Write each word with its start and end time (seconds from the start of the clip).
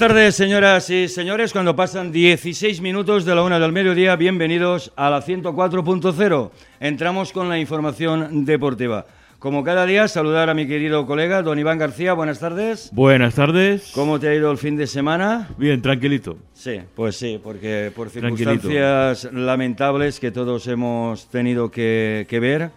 tardes, 0.00 0.34
señoras 0.34 0.88
y 0.88 1.08
señores. 1.08 1.52
Cuando 1.52 1.76
pasan 1.76 2.10
16 2.10 2.80
minutos 2.80 3.26
de 3.26 3.34
la 3.34 3.42
una 3.42 3.60
del 3.60 3.70
mediodía, 3.70 4.16
bienvenidos 4.16 4.94
a 4.96 5.10
la 5.10 5.20
104.0. 5.20 6.50
Entramos 6.80 7.34
con 7.34 7.50
la 7.50 7.58
información 7.58 8.46
deportiva. 8.46 9.04
Como 9.38 9.62
cada 9.62 9.84
día, 9.84 10.08
saludar 10.08 10.48
a 10.48 10.54
mi 10.54 10.66
querido 10.66 11.04
colega, 11.04 11.42
don 11.42 11.58
Iván 11.58 11.76
García. 11.76 12.14
Buenas 12.14 12.40
tardes. 12.40 12.88
Buenas 12.94 13.34
tardes. 13.34 13.92
¿Cómo 13.94 14.18
te 14.18 14.28
ha 14.28 14.34
ido 14.34 14.50
el 14.50 14.56
fin 14.56 14.74
de 14.74 14.86
semana? 14.86 15.50
Bien, 15.58 15.82
tranquilito. 15.82 16.38
Sí, 16.54 16.80
pues 16.96 17.16
sí, 17.16 17.38
porque 17.42 17.92
por 17.94 18.08
circunstancias 18.08 19.28
lamentables 19.30 20.18
que 20.18 20.30
todos 20.30 20.66
hemos 20.68 21.28
tenido 21.28 21.70
que, 21.70 22.24
que 22.26 22.40
ver, 22.40 22.70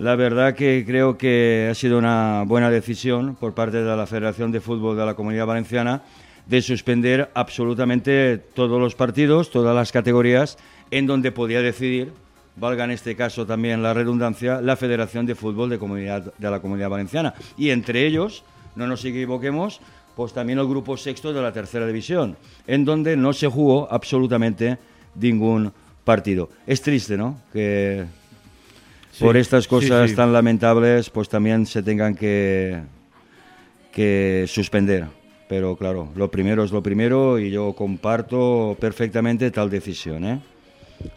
la 0.00 0.16
verdad 0.16 0.56
que 0.56 0.82
creo 0.84 1.16
que 1.16 1.68
ha 1.70 1.74
sido 1.76 1.96
una 1.96 2.42
buena 2.44 2.70
decisión 2.70 3.36
por 3.36 3.54
parte 3.54 3.84
de 3.84 3.96
la 3.96 4.06
Federación 4.08 4.50
de 4.50 4.60
Fútbol 4.60 4.96
de 4.96 5.06
la 5.06 5.14
Comunidad 5.14 5.46
Valenciana 5.46 6.02
de 6.50 6.62
suspender 6.62 7.30
absolutamente 7.34 8.36
todos 8.38 8.80
los 8.80 8.96
partidos, 8.96 9.50
todas 9.50 9.74
las 9.74 9.92
categorías 9.92 10.58
en 10.90 11.06
donde 11.06 11.30
podía 11.30 11.62
decidir, 11.62 12.12
valga 12.56 12.82
en 12.82 12.90
este 12.90 13.14
caso 13.14 13.46
también 13.46 13.84
la 13.84 13.94
redundancia, 13.94 14.60
la 14.60 14.74
Federación 14.74 15.26
de 15.26 15.36
Fútbol 15.36 15.70
de, 15.70 15.78
Comunidad, 15.78 16.34
de 16.36 16.50
la 16.50 16.60
Comunidad 16.60 16.90
Valenciana. 16.90 17.34
Y 17.56 17.70
entre 17.70 18.04
ellos, 18.04 18.42
no 18.74 18.88
nos 18.88 19.04
equivoquemos, 19.04 19.80
pues 20.16 20.32
también 20.32 20.58
el 20.58 20.66
grupo 20.66 20.96
sexto 20.96 21.32
de 21.32 21.40
la 21.40 21.52
tercera 21.52 21.86
división, 21.86 22.36
en 22.66 22.84
donde 22.84 23.16
no 23.16 23.32
se 23.32 23.46
jugó 23.46 23.86
absolutamente 23.88 24.78
ningún 25.14 25.72
partido. 26.02 26.50
Es 26.66 26.82
triste, 26.82 27.16
¿no? 27.16 27.40
Que 27.52 28.06
Sí, 29.12 29.24
por 29.24 29.36
estas 29.36 29.64
sí, 29.64 29.70
cosas 29.70 30.10
sí. 30.10 30.16
tan 30.16 30.32
lamentables, 30.32 31.10
pues 31.10 31.28
también 31.28 31.66
se 31.66 31.82
tengan 31.82 32.14
que, 32.14 32.80
que 33.92 34.46
suspender. 34.48 35.19
Pero 35.50 35.74
claro, 35.74 36.10
lo 36.14 36.30
primero 36.30 36.62
es 36.62 36.70
lo 36.70 36.80
primero 36.80 37.36
y 37.36 37.50
yo 37.50 37.72
comparto 37.72 38.76
perfectamente 38.78 39.50
tal 39.50 39.68
decisión. 39.68 40.24
¿eh? 40.24 40.38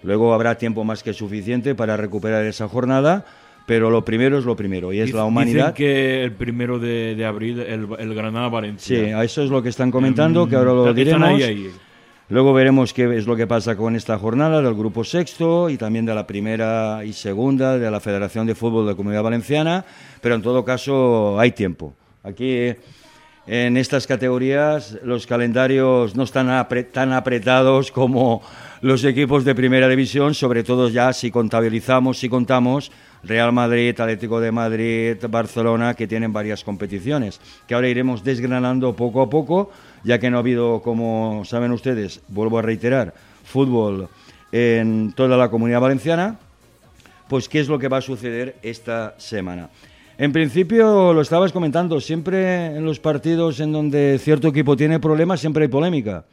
Luego 0.02 0.34
habrá 0.34 0.58
tiempo 0.58 0.84
más 0.84 1.04
que 1.04 1.14
suficiente 1.14 1.76
para 1.76 1.98
recuperar 1.98 2.44
esa 2.46 2.68
jornada, 2.68 3.28
pero 3.68 3.92
lo 3.92 4.04
primero 4.04 4.40
es 4.40 4.46
lo 4.46 4.56
primero 4.56 4.92
y 4.92 5.02
es 5.02 5.14
la 5.14 5.26
humanidad. 5.26 5.76
Dicen 5.76 5.76
que 5.76 6.24
el 6.24 6.32
primero 6.32 6.80
de, 6.80 7.14
de 7.14 7.26
abril 7.26 7.60
el, 7.60 7.88
el 8.00 8.16
Granada-Valencia. 8.16 9.06
Sí, 9.06 9.12
eso 9.24 9.44
es 9.44 9.52
lo 9.52 9.62
que 9.62 9.70
están 9.70 9.92
comentando, 9.92 10.48
que 10.48 10.56
ahora 10.56 10.74
lo 10.74 10.94
diremos. 10.96 11.30
ahí, 11.30 11.44
ahí. 11.44 11.72
Luego 12.30 12.54
veremos 12.54 12.92
qué 12.92 13.16
es 13.16 13.28
lo 13.28 13.36
que 13.36 13.46
pasa 13.46 13.76
con 13.76 13.96
esta 13.96 14.18
jornada 14.18 14.64
del 14.64 14.74
grupo 14.74 15.04
sexto 15.04 15.70
y 15.70 15.78
también 15.78 16.08
de 16.08 16.16
la 16.16 16.26
primera 16.26 17.06
y 17.06 17.14
segunda 17.14 17.78
de 17.78 17.92
la 17.92 18.00
Federación 18.00 18.48
de 18.48 18.56
Fútbol 18.56 18.88
de 18.88 18.96
Comunidad 18.96 19.22
Valenciana, 19.22 19.86
pero 20.22 20.34
en 20.34 20.42
todo 20.42 20.66
caso 20.66 21.40
hay 21.40 21.52
tiempo. 21.52 21.94
Aquí 22.24 22.74
en 23.46 23.76
estas 23.78 24.08
categorías 24.08 24.98
los 25.04 25.28
calendarios 25.28 26.16
no 26.16 26.24
están 26.24 26.48
tan 26.92 27.14
apretados 27.14 27.92
como 27.92 28.42
los 28.82 29.04
equipos 29.04 29.44
de 29.44 29.56
primera 29.56 29.88
división, 29.88 30.34
sobre 30.34 30.64
todo 30.64 30.90
ya 30.90 31.12
si 31.14 31.32
contabilizamos, 31.32 32.20
si 32.20 32.30
contamos 32.30 32.92
Real 33.24 33.52
Madrid, 33.54 34.00
Atlético 34.00 34.40
de 34.40 34.52
Madrid, 34.52 35.18
Barcelona, 35.30 35.94
que 35.94 36.08
tienen 36.08 36.34
varias 36.34 36.64
competiciones, 36.64 37.40
que 37.68 37.76
ahora 37.76 37.88
iremos 37.88 38.24
desgranando 38.24 38.96
poco 38.96 39.22
a 39.22 39.30
poco, 39.30 39.72
ya 40.04 40.20
que 40.20 40.30
no 40.30 40.38
ha 40.38 40.40
habido, 40.42 40.82
como 40.82 41.44
saben 41.46 41.72
ustedes, 41.72 42.22
vuelvo 42.28 42.60
a 42.60 42.62
reiterar, 42.62 43.14
fútbol 43.46 44.10
en 44.52 45.14
toda 45.16 45.38
la 45.38 45.50
comunidad 45.50 45.82
valenciana, 45.82 46.38
pues 47.28 47.50
qué 47.50 47.60
es 47.60 47.68
lo 47.68 47.80
que 47.80 47.88
va 47.88 47.98
a 47.98 48.02
suceder 48.02 48.58
esta 48.62 49.16
semana. 49.18 49.70
En 50.18 50.32
principio, 50.32 51.12
lo 51.14 51.22
estabas 51.22 51.52
comentando, 51.52 52.00
siempre 52.00 52.68
en 52.76 52.86
los 52.86 53.00
partidos 53.00 53.60
en 53.60 53.72
donde 53.72 54.20
cierto 54.22 54.50
equipo 54.50 54.78
tiene 54.78 55.00
problemas, 55.00 55.40
siempre 55.40 55.64
hay 55.64 55.70
polémica. 55.70 56.26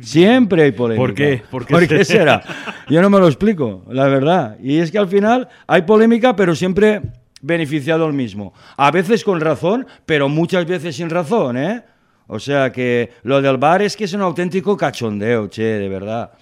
Siempre 0.00 0.62
hay 0.62 0.72
polémica. 0.72 1.00
¿Por 1.00 1.14
qué? 1.14 1.42
¿Por 1.50 1.66
qué 1.66 1.74
¿Por 1.74 1.88
qué 1.88 2.04
será? 2.04 2.42
Yo 2.88 3.02
no 3.02 3.10
me 3.10 3.18
lo 3.18 3.26
explico, 3.26 3.84
la 3.88 4.06
verdad. 4.06 4.56
Y 4.62 4.78
es 4.78 4.90
que 4.90 4.98
al 4.98 5.08
final 5.08 5.48
hay 5.66 5.82
polémica, 5.82 6.36
pero 6.36 6.54
siempre 6.54 7.00
beneficiado 7.42 8.06
el 8.06 8.12
mismo. 8.12 8.54
A 8.76 8.90
veces 8.90 9.24
con 9.24 9.40
razón, 9.40 9.86
pero 10.06 10.28
muchas 10.28 10.66
veces 10.66 10.96
sin 10.96 11.10
razón, 11.10 11.56
¿eh? 11.56 11.82
O 12.26 12.38
sea 12.38 12.72
que 12.72 13.12
lo 13.22 13.42
del 13.42 13.58
bar 13.58 13.82
es 13.82 13.96
que 13.96 14.04
es 14.04 14.12
un 14.14 14.22
auténtico 14.22 14.76
cachondeo, 14.76 15.48
che, 15.48 15.62
de 15.62 15.88
verdad. 15.88 16.32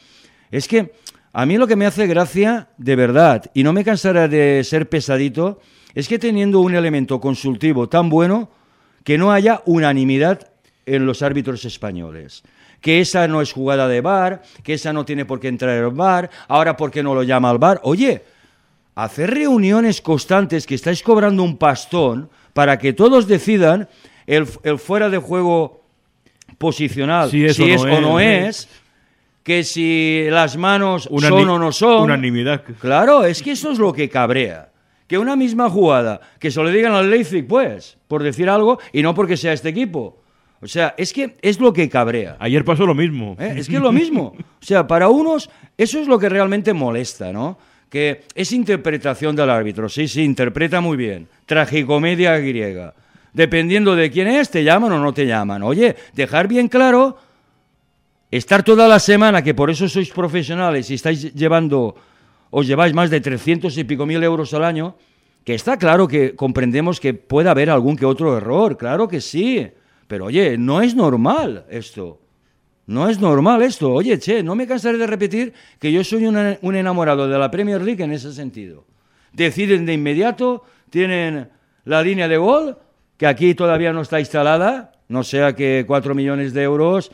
Es 0.50 0.68
que 0.68 0.92
a 1.32 1.44
mí 1.44 1.56
lo 1.56 1.66
que 1.66 1.76
me 1.76 1.86
hace 1.86 2.06
gracia, 2.06 2.68
de 2.78 2.94
verdad, 2.94 3.50
y 3.54 3.62
no 3.62 3.72
me 3.72 3.84
cansará 3.84 4.28
de 4.28 4.62
ser 4.64 4.88
pesadito, 4.88 5.60
es 5.94 6.08
que 6.08 6.18
teniendo 6.18 6.60
un 6.60 6.74
elemento 6.74 7.20
consultivo 7.20 7.88
tan 7.88 8.08
bueno, 8.08 8.48
que 9.04 9.18
no 9.18 9.32
haya 9.32 9.62
unanimidad 9.66 10.48
en 10.86 11.06
los 11.06 11.22
árbitros 11.22 11.64
españoles. 11.64 12.42
Que 12.80 13.00
esa 13.00 13.28
no 13.28 13.40
es 13.40 13.52
jugada 13.52 13.86
de 13.86 14.00
bar, 14.00 14.42
que 14.64 14.74
esa 14.74 14.92
no 14.92 15.04
tiene 15.04 15.24
por 15.24 15.38
qué 15.38 15.48
entrar 15.48 15.76
el 15.76 15.90
bar, 15.90 16.30
ahora 16.48 16.76
por 16.76 16.90
qué 16.90 17.02
no 17.02 17.14
lo 17.14 17.22
llama 17.22 17.50
al 17.50 17.58
bar. 17.58 17.80
Oye, 17.84 18.24
hacer 18.96 19.30
reuniones 19.30 20.00
constantes 20.00 20.66
que 20.66 20.74
estáis 20.74 21.02
cobrando 21.02 21.42
un 21.44 21.56
pastón 21.56 22.28
para 22.52 22.78
que 22.78 22.92
todos 22.92 23.28
decidan 23.28 23.88
el, 24.26 24.46
el 24.64 24.78
fuera 24.78 25.08
de 25.08 25.18
juego 25.18 25.82
posicional, 26.58 27.30
Si 27.30 27.44
es 27.44 27.58
o 27.60 27.64
es 27.64 27.84
no 27.84 27.96
o 27.96 28.00
no 28.00 28.20
es. 28.20 28.46
es, 28.48 28.68
que 29.44 29.64
si 29.64 30.26
las 30.28 30.56
manos 30.56 31.08
Unani- 31.10 31.28
son 31.28 31.48
o 31.50 31.58
no 31.58 31.72
son. 31.72 32.02
Unanimidad. 32.04 32.62
Claro, 32.80 33.24
es 33.24 33.42
que 33.42 33.52
eso 33.52 33.70
es 33.72 33.78
lo 33.78 33.92
que 33.92 34.08
cabrea. 34.08 34.70
Que 35.12 35.18
una 35.18 35.36
misma 35.36 35.68
jugada, 35.68 36.22
que 36.38 36.50
se 36.50 36.62
lo 36.62 36.70
digan 36.70 36.94
al 36.94 37.10
Leipzig, 37.10 37.46
pues, 37.46 37.98
por 38.08 38.22
decir 38.22 38.48
algo, 38.48 38.78
y 38.94 39.02
no 39.02 39.14
porque 39.14 39.36
sea 39.36 39.52
este 39.52 39.68
equipo. 39.68 40.22
O 40.62 40.66
sea, 40.66 40.94
es 40.96 41.12
que 41.12 41.36
es 41.42 41.60
lo 41.60 41.74
que 41.74 41.90
cabrea. 41.90 42.38
Ayer 42.40 42.64
pasó 42.64 42.86
lo 42.86 42.94
mismo. 42.94 43.36
¿eh? 43.38 43.56
Es 43.58 43.68
que 43.68 43.76
es 43.76 43.82
lo 43.82 43.92
mismo. 43.92 44.32
O 44.38 44.64
sea, 44.64 44.86
para 44.86 45.10
unos, 45.10 45.50
eso 45.76 45.98
es 45.98 46.08
lo 46.08 46.18
que 46.18 46.30
realmente 46.30 46.72
molesta, 46.72 47.30
¿no? 47.30 47.58
Que 47.90 48.22
es 48.34 48.52
interpretación 48.52 49.36
del 49.36 49.50
árbitro. 49.50 49.86
Sí, 49.90 50.08
sí, 50.08 50.22
interpreta 50.22 50.80
muy 50.80 50.96
bien. 50.96 51.28
Tragicomedia 51.44 52.38
griega. 52.38 52.94
Dependiendo 53.34 53.94
de 53.94 54.10
quién 54.10 54.28
es, 54.28 54.48
te 54.48 54.64
llaman 54.64 54.92
o 54.92 54.98
no 54.98 55.12
te 55.12 55.26
llaman. 55.26 55.62
Oye, 55.62 55.94
dejar 56.14 56.48
bien 56.48 56.68
claro, 56.68 57.18
estar 58.30 58.62
toda 58.62 58.88
la 58.88 58.98
semana, 58.98 59.42
que 59.42 59.52
por 59.52 59.68
eso 59.68 59.90
sois 59.90 60.08
profesionales 60.08 60.90
y 60.90 60.94
estáis 60.94 61.34
llevando, 61.34 61.96
os 62.52 62.66
lleváis 62.66 62.92
más 62.92 63.08
de 63.08 63.20
300 63.20 63.76
y 63.78 63.84
pico 63.84 64.04
mil 64.04 64.22
euros 64.22 64.52
al 64.54 64.64
año, 64.64 64.94
Que 65.42 65.54
está 65.54 65.76
claro 65.76 66.06
que 66.06 66.36
comprendemos 66.36 67.00
que 67.00 67.14
puede 67.14 67.48
haber 67.48 67.68
algún 67.68 67.96
que 67.96 68.06
otro 68.06 68.36
error, 68.36 68.76
claro 68.76 69.08
que 69.08 69.20
sí. 69.20 69.66
Pero 70.06 70.26
oye, 70.26 70.56
no 70.56 70.82
es 70.82 70.94
normal 70.94 71.66
esto. 71.68 72.20
No 72.86 73.08
es 73.08 73.18
normal 73.18 73.60
esto. 73.62 73.92
Oye, 73.92 74.20
che, 74.20 74.44
no 74.44 74.54
me 74.54 74.68
cansaré 74.68 74.98
de 74.98 75.06
repetir 75.08 75.52
que 75.80 75.90
yo 75.90 76.04
soy 76.04 76.26
un 76.26 76.76
enamorado 76.76 77.26
de 77.26 77.38
la 77.38 77.50
Premier 77.50 77.82
League 77.82 78.04
en 78.04 78.12
ese 78.12 78.32
sentido. 78.32 78.84
Deciden 79.32 79.84
de 79.84 79.94
inmediato, 79.94 80.62
tienen 80.90 81.48
la 81.84 82.02
línea 82.02 82.28
de 82.28 82.36
gol, 82.36 82.78
que 83.16 83.26
aquí 83.26 83.56
todavía 83.56 83.92
no 83.92 84.02
está 84.02 84.20
instalada, 84.20 84.92
no 85.08 85.24
sea 85.24 85.56
que 85.56 85.84
cuatro 85.88 86.14
millones 86.14 86.52
de 86.52 86.62
euros 86.62 87.10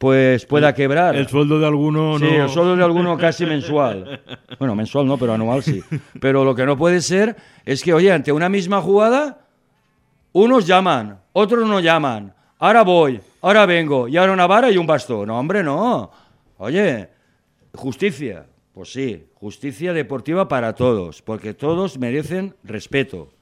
pues 0.00 0.46
pueda 0.46 0.72
quebrar. 0.74 1.14
El 1.14 1.28
sueldo 1.28 1.58
de 1.60 1.66
alguno 1.66 2.18
Sí, 2.18 2.24
no. 2.24 2.44
el 2.44 2.48
sueldo 2.48 2.74
de 2.74 2.82
alguno 2.82 3.18
casi 3.18 3.44
mensual. 3.44 4.22
Bueno, 4.58 4.74
mensual 4.74 5.06
no, 5.06 5.18
pero 5.18 5.34
anual 5.34 5.62
sí. 5.62 5.82
Pero 6.18 6.42
lo 6.42 6.54
que 6.54 6.64
no 6.64 6.74
puede 6.74 7.02
ser 7.02 7.36
es 7.66 7.82
que, 7.82 7.92
oye, 7.92 8.10
ante 8.10 8.32
una 8.32 8.48
misma 8.48 8.80
jugada, 8.80 9.44
unos 10.32 10.66
llaman, 10.66 11.20
otros 11.34 11.68
no 11.68 11.80
llaman. 11.80 12.32
Ahora 12.58 12.82
voy, 12.82 13.20
ahora 13.42 13.66
vengo, 13.66 14.08
y 14.08 14.16
ahora 14.16 14.32
una 14.32 14.46
vara 14.46 14.70
y 14.70 14.78
un 14.78 14.86
bastón. 14.86 15.26
No, 15.28 15.38
hombre, 15.38 15.62
no. 15.62 16.10
Oye, 16.56 17.10
justicia. 17.74 18.46
Pues 18.72 18.92
sí, 18.94 19.26
justicia 19.34 19.92
deportiva 19.92 20.48
para 20.48 20.74
todos, 20.74 21.20
porque 21.20 21.52
todos 21.52 21.98
merecen 21.98 22.54
respeto. 22.64 23.34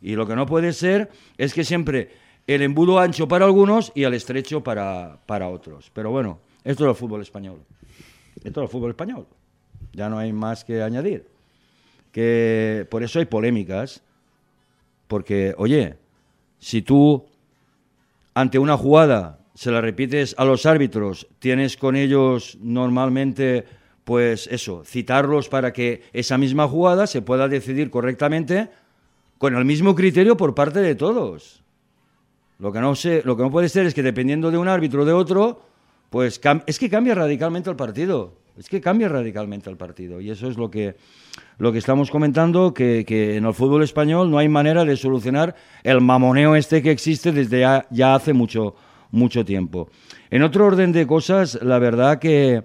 Y 0.00 0.14
lo 0.14 0.26
que 0.26 0.34
no 0.34 0.46
puede 0.46 0.72
ser 0.72 1.10
es 1.36 1.52
que 1.52 1.62
siempre 1.62 2.10
el 2.46 2.62
embudo 2.62 2.98
ancho 2.98 3.26
para 3.26 3.44
algunos 3.44 3.92
y 3.94 4.04
el 4.04 4.14
estrecho 4.14 4.62
para, 4.62 5.18
para 5.26 5.48
otros. 5.48 5.90
Pero 5.92 6.10
bueno, 6.10 6.38
esto 6.64 6.84
es 6.84 6.90
el 6.90 6.96
fútbol 6.96 7.22
español. 7.22 7.58
Esto 8.42 8.60
es 8.60 8.64
el 8.64 8.70
fútbol 8.70 8.90
español. 8.90 9.26
Ya 9.92 10.08
no 10.08 10.18
hay 10.18 10.32
más 10.32 10.64
que 10.64 10.82
añadir. 10.82 11.26
Que 12.12 12.86
por 12.90 13.02
eso 13.02 13.18
hay 13.18 13.24
polémicas. 13.24 14.02
Porque, 15.08 15.54
oye, 15.58 15.96
si 16.58 16.82
tú 16.82 17.24
ante 18.34 18.58
una 18.58 18.76
jugada 18.76 19.38
se 19.54 19.70
la 19.70 19.80
repites 19.80 20.34
a 20.38 20.44
los 20.44 20.66
árbitros, 20.66 21.26
tienes 21.38 21.76
con 21.76 21.96
ellos 21.96 22.58
normalmente, 22.60 23.64
pues 24.04 24.46
eso, 24.48 24.84
citarlos 24.84 25.48
para 25.48 25.72
que 25.72 26.02
esa 26.12 26.36
misma 26.36 26.68
jugada 26.68 27.06
se 27.06 27.22
pueda 27.22 27.48
decidir 27.48 27.90
correctamente 27.90 28.68
con 29.38 29.56
el 29.56 29.64
mismo 29.64 29.94
criterio 29.94 30.36
por 30.36 30.54
parte 30.54 30.80
de 30.80 30.94
todos. 30.94 31.62
Lo 32.58 32.72
que 32.72 32.80
no 32.80 32.94
sé, 32.94 33.22
lo 33.24 33.36
que 33.36 33.42
no 33.42 33.50
puede 33.50 33.68
ser 33.68 33.86
es 33.86 33.94
que 33.94 34.02
dependiendo 34.02 34.50
de 34.50 34.58
un 34.58 34.68
árbitro 34.68 35.02
o 35.02 35.04
de 35.04 35.12
otro, 35.12 35.60
pues 36.10 36.40
es 36.66 36.78
que 36.78 36.90
cambia 36.90 37.14
radicalmente 37.14 37.70
el 37.70 37.76
partido. 37.76 38.34
Es 38.56 38.70
que 38.70 38.80
cambia 38.80 39.08
radicalmente 39.08 39.68
el 39.68 39.76
partido. 39.76 40.20
Y 40.20 40.30
eso 40.30 40.48
es 40.48 40.56
lo 40.56 40.70
que, 40.70 40.96
lo 41.58 41.72
que 41.72 41.78
estamos 41.78 42.10
comentando, 42.10 42.72
que, 42.72 43.04
que 43.06 43.36
en 43.36 43.44
el 43.44 43.52
fútbol 43.52 43.82
español 43.82 44.30
no 44.30 44.38
hay 44.38 44.48
manera 44.48 44.84
de 44.84 44.96
solucionar 44.96 45.54
el 45.82 46.00
mamoneo 46.00 46.56
este 46.56 46.82
que 46.82 46.90
existe 46.90 47.32
desde 47.32 47.60
ya, 47.60 47.86
ya 47.90 48.14
hace 48.14 48.32
mucho, 48.32 48.74
mucho 49.10 49.44
tiempo. 49.44 49.90
En 50.30 50.42
otro 50.42 50.64
orden 50.64 50.92
de 50.92 51.06
cosas, 51.06 51.58
la 51.62 51.78
verdad 51.78 52.18
que 52.18 52.62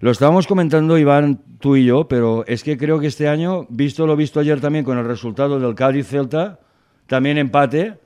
lo 0.00 0.10
estábamos 0.10 0.46
comentando 0.46 0.98
Iván, 0.98 1.40
tú 1.60 1.76
y 1.76 1.84
yo, 1.84 2.08
pero 2.08 2.44
es 2.46 2.64
que 2.64 2.76
creo 2.76 2.98
que 2.98 3.06
este 3.06 3.28
año, 3.28 3.66
visto 3.68 4.06
lo 4.06 4.16
visto 4.16 4.40
ayer 4.40 4.60
también 4.60 4.84
con 4.84 4.98
el 4.98 5.04
resultado 5.04 5.60
del 5.60 5.74
Cádiz-Celta, 5.74 6.58
también 7.06 7.38
empate, 7.38 7.98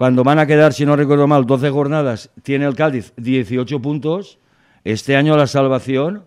cuando 0.00 0.24
van 0.24 0.38
a 0.38 0.46
quedar, 0.46 0.72
si 0.72 0.86
no 0.86 0.96
recuerdo 0.96 1.26
mal, 1.26 1.44
12 1.44 1.68
jornadas, 1.68 2.30
tiene 2.42 2.64
el 2.64 2.74
Cádiz 2.74 3.12
18 3.18 3.82
puntos. 3.82 4.38
Este 4.82 5.14
año 5.14 5.36
la 5.36 5.46
salvación, 5.46 6.24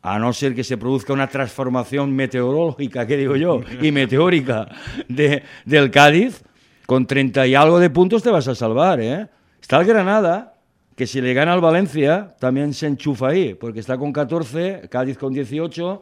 a 0.00 0.18
no 0.18 0.32
ser 0.32 0.54
que 0.54 0.64
se 0.64 0.78
produzca 0.78 1.12
una 1.12 1.26
transformación 1.26 2.16
meteorológica, 2.16 3.06
que 3.06 3.18
digo 3.18 3.36
yo, 3.36 3.60
y 3.82 3.92
meteórica 3.92 4.68
de, 5.06 5.42
del 5.66 5.90
Cádiz, 5.90 6.44
con 6.86 7.06
30 7.06 7.46
y 7.46 7.54
algo 7.54 7.78
de 7.78 7.90
puntos 7.90 8.22
te 8.22 8.30
vas 8.30 8.48
a 8.48 8.54
salvar. 8.54 8.98
¿eh? 9.02 9.28
Está 9.60 9.82
el 9.82 9.86
Granada, 9.86 10.54
que 10.96 11.06
si 11.06 11.20
le 11.20 11.34
gana 11.34 11.52
al 11.52 11.60
Valencia, 11.60 12.34
también 12.40 12.72
se 12.72 12.86
enchufa 12.86 13.28
ahí, 13.28 13.52
porque 13.52 13.80
está 13.80 13.98
con 13.98 14.14
14, 14.14 14.88
Cádiz 14.90 15.18
con 15.18 15.34
18 15.34 16.00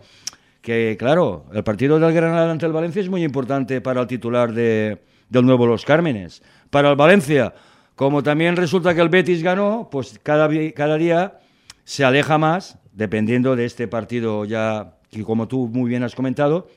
que 0.60 0.94
claro, 0.96 1.46
el 1.52 1.64
partido 1.64 1.98
del 1.98 2.12
Granada 2.12 2.52
ante 2.52 2.66
el 2.66 2.72
Valencia 2.72 3.02
es 3.02 3.08
muy 3.08 3.24
importante 3.24 3.80
para 3.80 4.02
el 4.02 4.06
titular 4.06 4.52
de, 4.52 5.02
del 5.28 5.44
nuevo 5.44 5.66
Los 5.66 5.84
Cármenes. 5.84 6.42
Para 6.72 6.88
el 6.88 6.96
Valencia, 6.96 7.52
como 7.96 8.22
también 8.22 8.56
resulta 8.56 8.94
que 8.94 9.02
el 9.02 9.10
Betis 9.10 9.42
ganó, 9.42 9.90
pues 9.92 10.18
cada, 10.22 10.48
día 10.48 11.38
se 11.84 12.02
aleja 12.02 12.38
más, 12.38 12.78
dependiendo 12.94 13.54
de 13.56 13.66
este 13.66 13.88
partido 13.88 14.46
ya, 14.46 14.94
que 15.10 15.22
como 15.22 15.48
tú 15.48 15.68
muy 15.68 15.90
bien 15.90 16.02
has 16.02 16.14
comentado, 16.14 16.70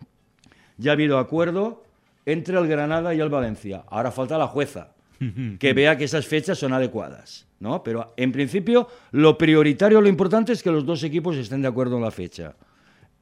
ya 0.75 0.92
ha 0.92 0.95
habido 0.95 1.18
acuerdo 1.18 1.86
entre 2.25 2.57
el 2.57 2.68
Granada 2.68 3.15
y 3.15 3.21
el 3.21 3.30
Valencia. 3.30 3.86
Ahora 3.88 4.12
falta 4.12 4.38
la 4.38 4.47
jueza, 4.47 4.92
que 5.59 5.71
vea 5.71 5.98
que 5.98 6.03
esas 6.03 6.27
fechas 6.27 6.57
son 6.57 6.74
adecuadas. 6.74 7.48
¿no? 7.62 7.81
Pero 7.81 8.13
en 8.18 8.33
principio, 8.33 8.89
lo 9.12 9.38
prioritario, 9.38 10.01
lo 10.01 10.09
importante 10.09 10.51
es 10.51 10.62
que 10.62 10.71
los 10.71 10.86
dos 10.86 11.03
equipos 11.03 11.38
estén 11.38 11.62
de 11.62 11.69
acuerdo 11.69 11.95
en 11.95 12.03
la 12.03 12.12
fecha 12.12 12.53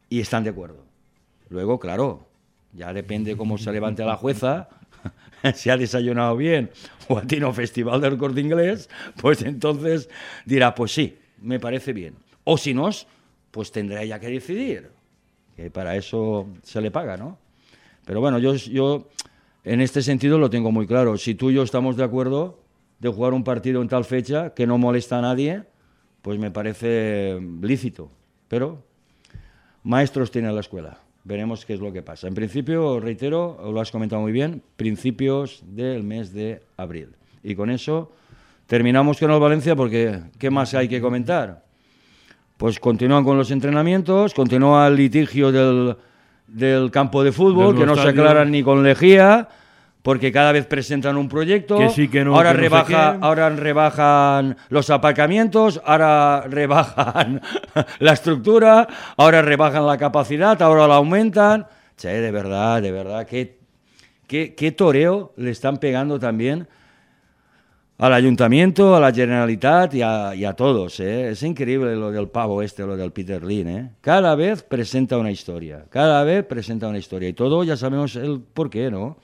y 0.10 0.22
están 0.22 0.44
de 0.44 0.50
acuerdo. 0.50 0.84
Luego, 1.50 1.80
claro, 1.80 2.30
ya 2.74 2.92
depende 2.94 3.38
cómo 3.38 3.60
se 3.60 3.72
levante 3.72 4.04
la 4.04 4.16
jueza, 4.16 4.70
si 5.56 5.70
ha 5.70 5.78
desayunado 5.78 6.36
bien 6.38 6.70
o 7.08 7.18
a 7.18 7.22
Tino 7.24 7.52
Festival 7.54 8.02
del 8.02 8.18
Corte 8.18 8.42
Inglés, 8.42 8.90
pues 9.22 9.42
entonces 9.42 10.10
dirá, 10.46 10.74
pues 10.74 10.92
sí, 10.94 11.18
me 11.42 11.60
parece 11.60 11.94
bien. 11.94 12.16
O 12.44 12.58
si 12.58 12.74
no, 12.74 12.90
pues 13.52 13.72
tendrá 13.72 14.04
ya 14.04 14.20
que 14.20 14.28
decidir, 14.28 14.90
que 15.56 15.70
para 15.70 15.96
eso 15.96 16.48
se 16.64 16.82
le 16.82 16.92
paga, 16.92 17.18
¿no? 17.18 17.38
Pero 18.06 18.20
bueno, 18.20 18.40
yo, 18.40 18.56
yo 18.56 19.10
en 19.64 19.82
este 19.82 20.02
sentido 20.02 20.38
lo 20.38 20.50
tengo 20.50 20.72
muy 20.72 20.88
claro. 20.88 21.18
Si 21.18 21.36
tú 21.36 21.52
y 21.52 21.56
yo 21.56 21.64
estamos 21.64 21.96
de 21.96 22.04
acuerdo 22.04 22.60
de 23.00 23.10
jugar 23.10 23.34
un 23.34 23.44
partido 23.44 23.82
en 23.82 23.88
tal 23.88 24.06
fecha 24.06 24.54
que 24.54 24.68
no 24.68 24.78
molesta 24.78 25.20
a 25.20 25.22
nadie, 25.22 25.64
pues 26.22 26.40
me 26.40 26.52
parece 26.52 27.40
lícito. 27.62 28.12
Pero 28.48 28.84
maestros 29.84 30.32
tiene 30.32 30.52
la 30.52 30.62
escuela. 30.62 31.03
Veremos 31.26 31.66
qué 31.66 31.74
es 31.74 31.80
lo 31.80 31.94
que 31.94 32.02
pasa. 32.02 32.28
En 32.28 32.34
principio, 32.34 33.00
reitero, 33.00 33.72
lo 33.72 33.80
has 33.80 33.92
comentado 33.92 34.22
muy 34.22 34.32
bien, 34.32 34.62
principios 34.76 35.64
del 35.66 36.04
mes 36.04 36.34
de 36.34 36.62
abril. 36.76 37.16
Y 37.44 37.56
con 37.56 37.70
eso 37.70 38.12
terminamos 38.68 39.20
con 39.20 39.32
el 39.32 39.40
Valencia 39.40 39.76
porque 39.76 40.20
¿qué 40.38 40.50
más 40.50 40.74
hay 40.74 40.90
que 40.90 41.00
comentar? 41.00 41.64
Pues 42.58 42.80
continúan 42.80 43.24
con 43.24 43.38
los 43.38 43.52
entrenamientos, 43.52 44.34
continúa 44.34 44.88
el 44.88 44.96
litigio 44.96 45.52
del, 45.52 45.96
del 46.48 46.92
campo 46.92 47.24
de 47.24 47.32
fútbol, 47.32 47.76
Del 47.76 47.84
que 47.84 47.86
no 47.86 47.96
se 47.96 48.10
aclaran 48.10 48.52
ni 48.52 48.62
con 48.62 48.84
lejía, 48.84 49.48
porque 50.04 50.32
cada 50.34 50.52
vez 50.52 50.68
presentan 50.68 51.18
un 51.18 51.30
proyecto. 51.30 51.78
Que 51.78 51.90
sí, 51.90 52.10
que 52.10 52.24
no, 52.24 52.36
ahora, 52.36 52.52
que 52.52 52.58
no 52.58 52.64
sé 52.64 52.70
rebaja, 52.70 53.18
ahora 53.22 53.50
rebajan 53.50 54.58
los 54.70 54.90
aparcamientos, 54.90 55.82
ahora 55.84 56.44
rebajan 56.48 57.42
la 58.00 58.14
estructura, 58.14 58.88
ahora 59.18 59.42
rebajan 59.42 59.88
la 59.88 59.98
capacidad, 59.98 60.62
ahora 60.62 60.88
la 60.88 60.96
aumentan. 60.96 61.66
Che, 61.98 62.10
de 62.10 62.32
verdad, 62.32 62.82
de 62.82 62.92
verdad, 62.92 63.26
qué, 63.26 63.60
qué, 64.28 64.54
qué 64.56 64.72
toreo 64.74 65.34
le 65.38 65.52
están 65.52 65.78
pegando 65.78 66.20
también 66.20 66.68
al 67.98 68.12
ayuntamiento, 68.12 68.98
a 68.98 69.00
la 69.00 69.14
Generalitat 69.14 69.94
y 69.94 70.02
a, 70.02 70.36
y 70.36 70.44
a 70.44 70.52
todos. 70.54 71.00
¿eh? 71.00 71.30
Es 71.30 71.44
increíble 71.44 71.96
lo 71.96 72.12
del 72.12 72.28
pavo 72.28 72.62
este, 72.62 72.86
lo 72.86 72.98
del 72.98 73.14
Peter 73.14 73.42
Lin. 73.42 73.68
¿eh? 73.70 73.92
Cada 74.02 74.36
vez 74.36 74.64
presenta 74.64 75.18
una 75.18 75.32
historia, 75.32 75.86
cada 75.90 76.26
vez 76.26 76.44
presenta 76.44 76.90
una 76.90 76.98
historia. 76.98 77.30
Y 77.30 77.34
todo 77.34 77.64
ya 77.64 77.78
sabemos 77.78 78.18
el 78.18 78.42
por 78.42 78.70
qué, 78.70 78.92
¿no? 78.92 79.18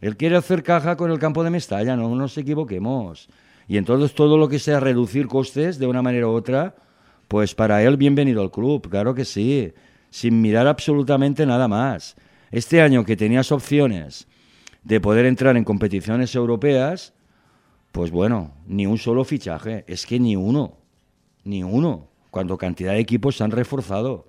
Él 0.00 0.16
quiere 0.16 0.36
hacer 0.36 0.62
caja 0.62 0.96
con 0.96 1.10
el 1.10 1.18
campo 1.18 1.44
de 1.44 1.50
Mestalla, 1.50 1.96
no 1.96 2.14
nos 2.14 2.36
equivoquemos. 2.38 3.28
Y 3.68 3.76
entonces 3.76 4.14
todo 4.14 4.38
lo 4.38 4.48
que 4.48 4.58
sea 4.58 4.80
reducir 4.80 5.26
costes 5.26 5.78
de 5.78 5.86
una 5.86 6.02
manera 6.02 6.26
u 6.26 6.30
otra, 6.30 6.74
pues 7.28 7.54
para 7.54 7.82
él 7.82 7.96
bienvenido 7.96 8.42
al 8.42 8.50
club, 8.50 8.88
claro 8.88 9.14
que 9.14 9.24
sí, 9.24 9.72
sin 10.10 10.40
mirar 10.40 10.66
absolutamente 10.66 11.46
nada 11.46 11.68
más. 11.68 12.16
Este 12.50 12.80
año 12.80 13.04
que 13.04 13.16
tenías 13.16 13.52
opciones 13.52 14.26
de 14.82 15.00
poder 15.00 15.26
entrar 15.26 15.56
en 15.56 15.64
competiciones 15.64 16.34
europeas, 16.34 17.12
pues 17.92 18.10
bueno, 18.10 18.54
ni 18.66 18.86
un 18.86 18.98
solo 18.98 19.24
fichaje, 19.24 19.84
es 19.86 20.06
que 20.06 20.18
ni 20.18 20.34
uno, 20.34 20.78
ni 21.44 21.62
uno, 21.62 22.08
cuando 22.30 22.56
cantidad 22.58 22.92
de 22.92 23.00
equipos 23.00 23.36
se 23.36 23.44
han 23.44 23.50
reforzado. 23.50 24.28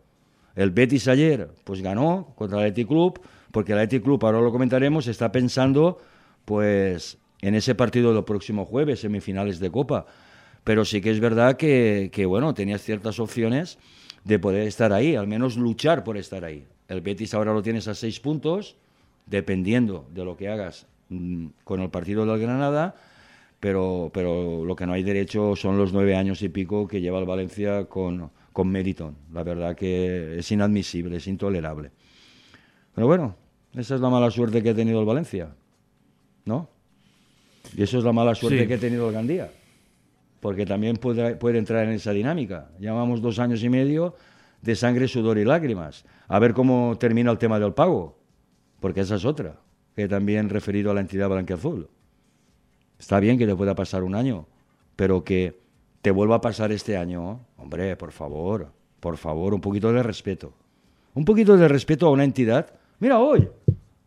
El 0.55 0.71
Betis 0.71 1.07
ayer, 1.07 1.49
pues 1.63 1.81
ganó 1.81 2.33
contra 2.35 2.59
el 2.59 2.65
Athletic 2.65 2.87
Club, 2.87 3.21
porque 3.51 3.73
el 3.73 3.79
Athletic 3.79 4.03
Club, 4.03 4.23
ahora 4.25 4.41
lo 4.41 4.51
comentaremos, 4.51 5.07
está 5.07 5.31
pensando, 5.31 5.99
pues, 6.45 7.17
en 7.41 7.55
ese 7.55 7.75
partido 7.75 8.13
del 8.13 8.23
próximo 8.23 8.65
jueves, 8.65 9.01
semifinales 9.01 9.59
de 9.59 9.71
Copa. 9.71 10.05
Pero 10.63 10.85
sí 10.85 11.01
que 11.01 11.11
es 11.11 11.19
verdad 11.19 11.57
que, 11.57 12.09
que, 12.13 12.25
bueno, 12.25 12.53
tenías 12.53 12.81
ciertas 12.81 13.19
opciones 13.19 13.79
de 14.23 14.39
poder 14.39 14.67
estar 14.67 14.93
ahí, 14.93 15.15
al 15.15 15.27
menos 15.27 15.57
luchar 15.57 16.03
por 16.03 16.17
estar 16.17 16.45
ahí. 16.45 16.65
El 16.87 17.01
Betis 17.01 17.33
ahora 17.33 17.53
lo 17.53 17.63
tienes 17.63 17.87
a 17.87 17.95
seis 17.95 18.19
puntos, 18.19 18.75
dependiendo 19.25 20.07
de 20.13 20.25
lo 20.25 20.37
que 20.37 20.49
hagas 20.49 20.87
mm, 21.09 21.47
con 21.63 21.81
el 21.81 21.89
partido 21.89 22.25
del 22.25 22.39
Granada, 22.39 22.95
pero, 23.59 24.11
pero 24.13 24.65
lo 24.65 24.75
que 24.75 24.85
no 24.85 24.93
hay 24.93 25.03
derecho 25.03 25.55
son 25.55 25.77
los 25.77 25.93
nueve 25.93 26.15
años 26.15 26.41
y 26.41 26.49
pico 26.49 26.87
que 26.87 27.01
lleva 27.01 27.19
el 27.19 27.25
Valencia 27.25 27.85
con, 27.85 28.31
con 28.53 28.67
Meriton. 28.67 29.15
La 29.33 29.43
verdad 29.43 29.75
que 29.75 30.37
es 30.37 30.51
inadmisible, 30.51 31.17
es 31.17 31.27
intolerable. 31.27 31.91
Pero 32.93 33.07
bueno, 33.07 33.35
Esa 33.75 33.95
es 33.95 34.01
la 34.01 34.09
mala 34.09 34.29
suerte 34.31 34.61
que 34.61 34.71
ha 34.71 34.75
tenido 34.75 34.99
el 34.99 35.05
Valencia, 35.05 35.49
¿no? 36.45 36.67
Y 37.75 37.83
eso 37.83 37.97
es 37.97 38.03
la 38.03 38.11
mala 38.11 38.35
suerte 38.35 38.59
Sí. 38.61 38.67
que 38.67 38.73
ha 38.73 38.79
tenido 38.79 39.07
el 39.07 39.13
Gandía, 39.13 39.51
porque 40.41 40.65
también 40.65 40.97
puede, 40.97 41.35
puede 41.35 41.57
entrar 41.59 41.85
en 41.85 41.91
esa 41.91 42.11
dinámica. 42.11 42.69
Llevamos 42.79 43.21
dos 43.21 43.39
años 43.39 43.63
y 43.63 43.69
medio 43.69 44.15
de 44.61 44.75
sangre, 44.75 45.07
sudor 45.07 45.37
y 45.37 45.45
lágrimas. 45.45 46.03
A 46.27 46.39
ver 46.39 46.53
cómo 46.53 46.97
termina 46.99 47.31
el 47.31 47.37
tema 47.37 47.59
del 47.59 47.73
pago, 47.73 48.17
porque 48.79 49.01
esa 49.01 49.15
es 49.15 49.25
otra, 49.25 49.59
que 49.95 50.07
también 50.07 50.49
referido 50.49 50.91
a 50.91 50.93
la 50.93 51.01
entidad 51.01 51.29
blanquiazul. 51.29 51.87
Está 52.99 53.19
bien 53.19 53.37
que 53.37 53.47
te 53.47 53.55
pueda 53.55 53.73
pasar 53.73 54.03
un 54.03 54.15
año, 54.15 54.47
pero 54.95 55.23
que 55.23 55.59
te 56.01 56.11
vuelva 56.11 56.35
a 56.37 56.41
pasar 56.41 56.71
este 56.71 56.97
año, 56.97 57.45
hombre, 57.57 57.95
por 57.95 58.11
favor, 58.11 58.71
por 58.99 59.17
favor, 59.17 59.53
un 59.53 59.61
poquito 59.61 59.91
de 59.93 60.03
respeto. 60.03 60.53
Un 61.13 61.25
poquito 61.25 61.57
de 61.57 61.67
respeto 61.67 62.07
a 62.07 62.11
una 62.11 62.23
entidad. 62.23 62.73
Mira 63.01 63.19
hoy, 63.19 63.49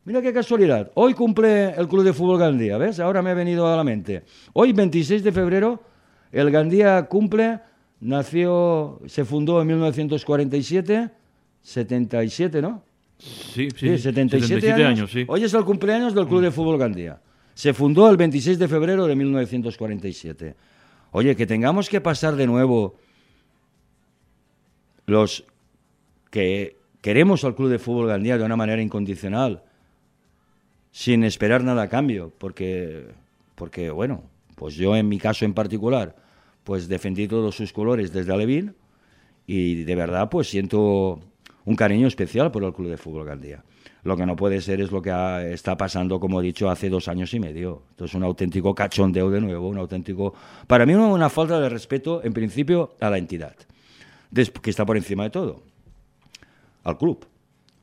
mira 0.05 0.23
qué 0.23 0.33
casualidad. 0.33 0.91
Hoy 0.95 1.15
cumple 1.15 1.71
el 1.71 1.89
Club 1.89 2.05
de 2.05 2.13
Fútbol 2.13 2.39
Gandía, 2.39 2.79
¿ves? 2.79 3.01
Ahora 3.01 3.23
me 3.23 3.31
ha 3.31 3.35
venido 3.35 3.67
a 3.67 3.77
la 3.77 3.83
mente. 3.83 4.23
Hoy, 4.53 4.73
26 4.73 5.25
de 5.25 5.33
febrero, 5.33 5.83
el 6.31 6.49
Gandía 6.53 7.03
cumple, 7.07 7.59
nació, 8.01 9.01
se 9.07 9.25
fundó 9.25 9.61
en 9.61 9.67
1947, 9.67 11.11
77, 11.61 12.63
¿no? 12.63 12.83
Sí, 13.19 13.69
Sí, 13.77 13.97
sí, 13.97 13.99
77, 13.99 14.85
años. 14.85 15.11
sí. 15.11 15.25
Hoy 15.27 15.43
es 15.43 15.53
el 15.55 15.65
cumpleaños 15.65 16.15
del 16.15 16.27
Club 16.29 16.43
de 16.43 16.53
Fútbol 16.53 16.79
Gandía. 16.79 17.21
Se 17.55 17.75
fundó 17.75 18.09
el 18.09 18.17
26 18.17 18.59
de 18.61 18.69
febrero 18.69 19.07
de 19.09 19.17
1947. 19.17 20.55
Oye, 21.11 21.35
que 21.35 21.47
tengamos 21.47 21.89
que 21.89 22.01
pasar 22.01 22.37
de 22.37 22.47
nuevo 22.47 22.95
los 25.07 25.45
que 26.31 26.77
queremos 27.05 27.45
al 27.45 27.55
Club 27.55 27.69
de 27.69 27.79
Fútbol 27.79 28.07
Gandía 28.07 28.39
de 28.39 28.45
una 28.45 28.57
manera 28.57 28.81
incondicional, 28.81 29.63
sin 30.91 31.23
esperar 31.23 31.63
nada 31.63 31.83
a 31.83 31.89
cambio, 31.91 32.33
porque, 32.39 33.09
porque 33.57 33.91
bueno, 33.91 34.23
pues 34.55 34.75
yo 34.77 34.97
en 34.97 35.07
mi 35.07 35.19
caso 35.19 35.45
en 35.45 35.53
particular, 35.53 36.17
pues 36.65 36.89
defendí 36.89 37.29
todos 37.29 37.55
sus 37.55 37.75
colores 37.75 38.11
desde 38.11 38.33
Alevín 38.33 38.75
y 39.47 39.85
de 39.85 39.95
verdad 39.95 40.31
pues 40.31 40.49
siento 40.49 41.21
un 41.67 41.77
cariño 41.77 42.07
especial 42.07 42.51
por 42.51 42.65
el 42.65 42.73
Club 42.73 42.89
de 42.89 42.97
Fútbol 42.97 43.27
Gandía. 43.27 43.63
Lo 44.03 44.17
que 44.17 44.25
no 44.25 44.35
puede 44.35 44.63
ser 44.63 44.81
es 44.81 44.91
lo 44.91 45.03
que 45.03 45.11
está 45.53 45.77
pasando, 45.77 46.19
como 46.19 46.41
he 46.41 46.45
dicho, 46.45 46.71
hace 46.71 46.89
dos 46.89 47.09
años 47.09 47.35
y 47.35 47.39
medio. 47.39 47.83
Esto 47.91 48.07
es 48.07 48.15
un 48.15 48.23
auténtico 48.23 48.75
cachondeo 48.75 49.31
de 49.31 49.43
nuevo, 49.43 49.69
un 49.69 49.77
auténtico... 49.77 50.33
Para 50.67 50.87
mí 50.87 50.95
una, 50.95 51.29
falta 51.29 51.61
de 51.61 51.69
respeto, 51.69 52.25
en 52.25 52.33
principio, 52.33 52.95
a 52.99 53.11
la 53.11 53.19
entidad, 53.19 53.57
que 54.33 54.71
está 54.71 54.87
por 54.87 54.97
encima 54.97 55.25
de 55.25 55.31
todo, 55.31 55.74
al 56.85 56.99
club. 56.99 57.27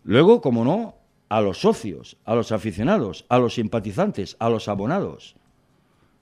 Luego, 0.04 0.42
como 0.42 0.64
no, 0.64 0.96
a 1.30 1.42
los 1.42 1.62
socios, 1.62 2.18
a 2.26 2.36
los 2.36 2.52
aficionados, 2.52 3.26
a 3.30 3.40
los 3.40 3.56
simpatizantes, 3.56 4.36
a 4.40 4.50
los 4.50 4.68
abonados. 4.68 5.36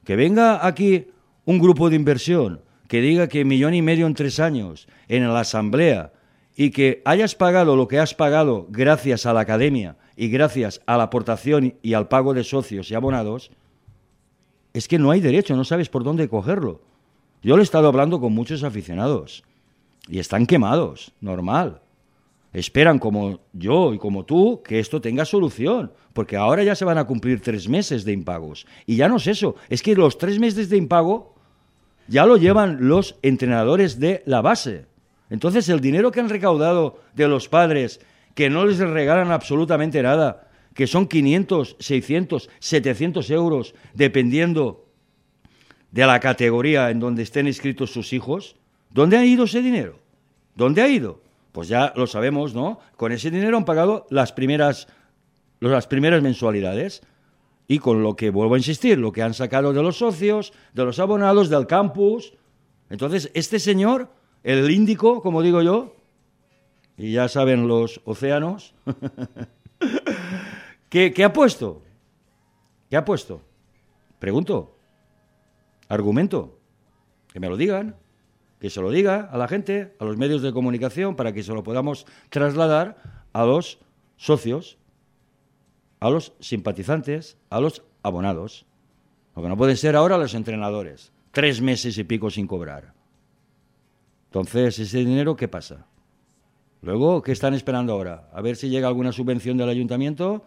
Que 0.04 0.16
venga 0.16 0.66
aquí 0.66 1.08
un 1.46 1.60
grupo 1.60 1.90
de 1.90 1.96
inversión 1.96 2.62
que 2.88 3.02
diga 3.02 3.28
que 3.28 3.46
millón 3.46 3.74
y 3.76 3.82
medio 3.82 4.08
en 4.08 4.16
tres 4.16 4.40
años 4.40 4.88
en 5.08 5.32
la 5.32 5.42
asamblea 5.42 6.12
y 6.56 6.72
que 6.72 7.02
hayas 7.06 7.36
pagado 7.36 7.76
lo 7.76 7.88
que 7.88 8.00
has 8.00 8.14
pagado 8.14 8.68
gracias 8.70 9.26
a 9.26 9.34
la 9.34 9.42
academia 9.42 9.96
y 10.16 10.30
gracias 10.30 10.82
a 10.86 10.98
la 10.98 11.04
aportación 11.04 11.76
y 11.82 11.94
al 11.94 12.08
pago 12.08 12.34
de 12.34 12.44
socios 12.44 12.92
y 12.92 12.96
abonados, 12.96 13.52
es 14.74 14.88
que 14.88 15.00
no 15.00 15.12
hay 15.12 15.22
derecho, 15.22 15.56
no 15.56 15.64
sabes 15.64 15.90
por 15.90 16.04
dónde 16.04 16.28
cogerlo. 16.28 16.82
Yo 17.42 17.56
le 17.56 17.62
he 17.62 17.64
estado 17.64 17.88
hablando 17.88 18.20
con 18.20 18.34
muchos 18.34 18.64
aficionados 18.64 19.44
y 20.08 20.20
están 20.20 20.46
quemados, 20.46 21.14
normal. 21.22 21.82
Esperan 22.52 22.98
como 22.98 23.42
yo 23.54 23.94
y 23.94 24.00
como 24.00 24.26
tú 24.26 24.62
que 24.64 24.80
esto 24.80 25.02
tenga 25.02 25.26
solución, 25.26 25.92
porque 26.14 26.36
ahora 26.36 26.64
ya 26.64 26.76
se 26.76 26.86
van 26.86 26.98
a 26.98 27.06
cumplir 27.06 27.42
tres 27.42 27.70
meses 27.70 28.06
de 28.06 28.12
impagos. 28.12 28.66
Y 28.88 28.96
ya 28.96 29.08
no 29.08 29.18
es 29.18 29.28
eso, 29.28 29.56
es 29.70 29.84
que 29.84 29.96
los 29.96 30.18
tres 30.18 30.40
meses 30.40 30.70
de 30.70 30.78
impago 30.78 31.36
ya 32.08 32.26
lo 32.26 32.38
llevan 32.38 32.88
los 32.88 33.18
entrenadores 33.22 34.00
de 34.00 34.24
la 34.26 34.42
base. 34.42 34.88
Entonces 35.30 35.70
el 35.70 35.80
dinero 35.80 36.12
que 36.12 36.20
han 36.20 36.30
recaudado 36.30 37.00
de 37.14 37.28
los 37.28 37.48
padres, 37.48 38.02
que 38.34 38.50
no 38.50 38.66
les 38.66 38.80
regalan 38.80 39.32
absolutamente 39.32 40.02
nada, 40.02 40.50
que 40.74 40.88
son 40.88 41.08
500, 41.08 41.76
600, 41.80 42.50
700 42.60 43.30
euros, 43.30 43.76
dependiendo 43.94 44.88
de 45.92 46.08
la 46.08 46.20
categoría 46.20 46.90
en 46.90 47.00
donde 47.00 47.24
estén 47.24 47.48
inscritos 47.48 47.92
sus 47.92 48.12
hijos, 48.14 48.56
¿dónde 48.90 49.18
ha 49.18 49.26
ido 49.26 49.44
ese 49.44 49.62
dinero? 49.62 50.00
¿Dónde 50.56 50.82
ha 50.82 50.88
ido? 50.88 51.22
Pues 51.52 51.68
ya 51.68 51.94
lo 51.96 52.08
sabemos, 52.08 52.54
¿no? 52.54 52.80
Con 52.96 53.12
ese 53.12 53.32
dinero 53.32 53.58
han 53.58 53.66
pagado 53.66 54.06
las 54.10 54.32
primeras, 54.32 54.88
las 55.60 55.88
primeras 55.88 56.22
mensualidades. 56.22 57.02
Y 57.68 57.80
con 57.80 58.02
lo 58.02 58.16
que, 58.16 58.32
vuelvo 58.32 58.56
a 58.56 58.58
insistir, 58.58 58.98
lo 58.98 59.12
que 59.12 59.22
han 59.22 59.34
sacado 59.34 59.74
de 59.74 59.84
los 59.84 59.98
socios, 59.98 60.54
de 60.74 60.86
los 60.86 61.00
abonados, 61.00 61.50
del 61.50 61.68
campus. 61.68 62.34
Entonces, 62.90 63.30
este 63.36 63.60
señor, 63.60 64.10
el 64.44 64.72
índico, 64.72 65.22
como 65.22 65.44
digo 65.44 65.62
yo, 65.62 65.96
y 66.98 67.14
ya 67.14 67.30
saben 67.30 67.68
los 67.68 68.02
océanos, 68.06 68.74
¿qué, 70.90 71.14
qué 71.14 71.24
ha 71.24 71.32
puesto? 71.32 71.84
¿Qué 72.90 72.98
ha 72.98 73.06
puesto? 73.06 73.42
Pregunto. 74.18 74.76
Argumento. 75.88 76.58
Que 77.32 77.40
me 77.40 77.48
lo 77.48 77.56
digan. 77.56 77.96
Que 78.60 78.70
se 78.70 78.82
lo 78.82 78.92
diga 78.92 79.30
a 79.32 79.38
la 79.38 79.48
gente, 79.48 79.96
a 80.00 80.06
los 80.06 80.18
medios 80.18 80.42
de 80.42 80.52
comunicación, 80.52 81.16
para 81.16 81.34
que 81.34 81.44
se 81.44 81.54
lo 81.54 81.64
podamos 81.64 82.06
trasladar 82.30 82.98
a 83.34 83.46
los 83.46 83.80
socios, 84.18 84.78
a 86.00 86.10
los 86.10 86.34
simpatizantes, 86.40 87.38
a 87.50 87.60
los 87.60 87.84
abonados. 88.04 88.66
Lo 89.36 89.44
que 89.44 89.50
no 89.50 89.58
puede 89.58 89.76
ser 89.76 89.96
ahora 89.96 90.18
los 90.18 90.34
entrenadores. 90.34 91.12
Tres 91.32 91.62
meses 91.62 91.98
y 91.98 92.04
pico 92.04 92.30
sin 92.30 92.48
cobrar. 92.48 92.94
Entonces, 94.26 94.78
ese 94.78 95.00
dinero, 95.00 95.36
¿qué 95.36 95.48
pasa? 95.48 95.88
Luego, 96.82 97.22
¿qué 97.22 97.32
están 97.32 97.54
esperando 97.54 97.94
ahora? 97.94 98.30
A 98.34 98.42
ver 98.42 98.56
si 98.56 98.70
llega 98.70 98.88
alguna 98.88 99.12
subvención 99.12 99.58
del 99.58 99.70
ayuntamiento. 99.70 100.44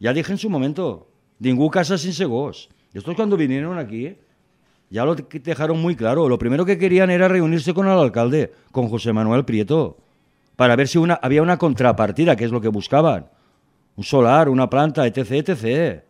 Ya 0.00 0.12
dije 0.12 0.32
en 0.32 0.38
su 0.38 0.48
momento, 0.48 1.10
ningún 1.38 1.68
casa 1.68 1.98
sin 1.98 2.12
segos. 2.12 2.68
Estos 2.94 3.16
cuando 3.16 3.36
vinieron 3.36 3.78
aquí, 3.78 4.16
ya 4.90 5.04
lo 5.04 5.14
dejaron 5.14 5.80
muy 5.80 5.96
claro. 5.96 6.28
Lo 6.28 6.38
primero 6.38 6.64
que 6.64 6.78
querían 6.78 7.10
era 7.10 7.28
reunirse 7.28 7.74
con 7.74 7.86
el 7.86 7.98
alcalde, 7.98 8.52
con 8.72 8.88
José 8.88 9.12
Manuel 9.12 9.44
Prieto, 9.44 9.98
para 10.56 10.76
ver 10.76 10.88
si 10.88 10.98
había 11.22 11.42
una 11.42 11.58
contrapartida, 11.58 12.36
que 12.36 12.44
es 12.44 12.50
lo 12.50 12.60
que 12.60 12.68
buscaban. 12.68 13.26
Un 13.96 14.04
solar, 14.04 14.48
una 14.48 14.70
planta, 14.70 15.06
etc., 15.06 15.48
etc. 15.48 16.02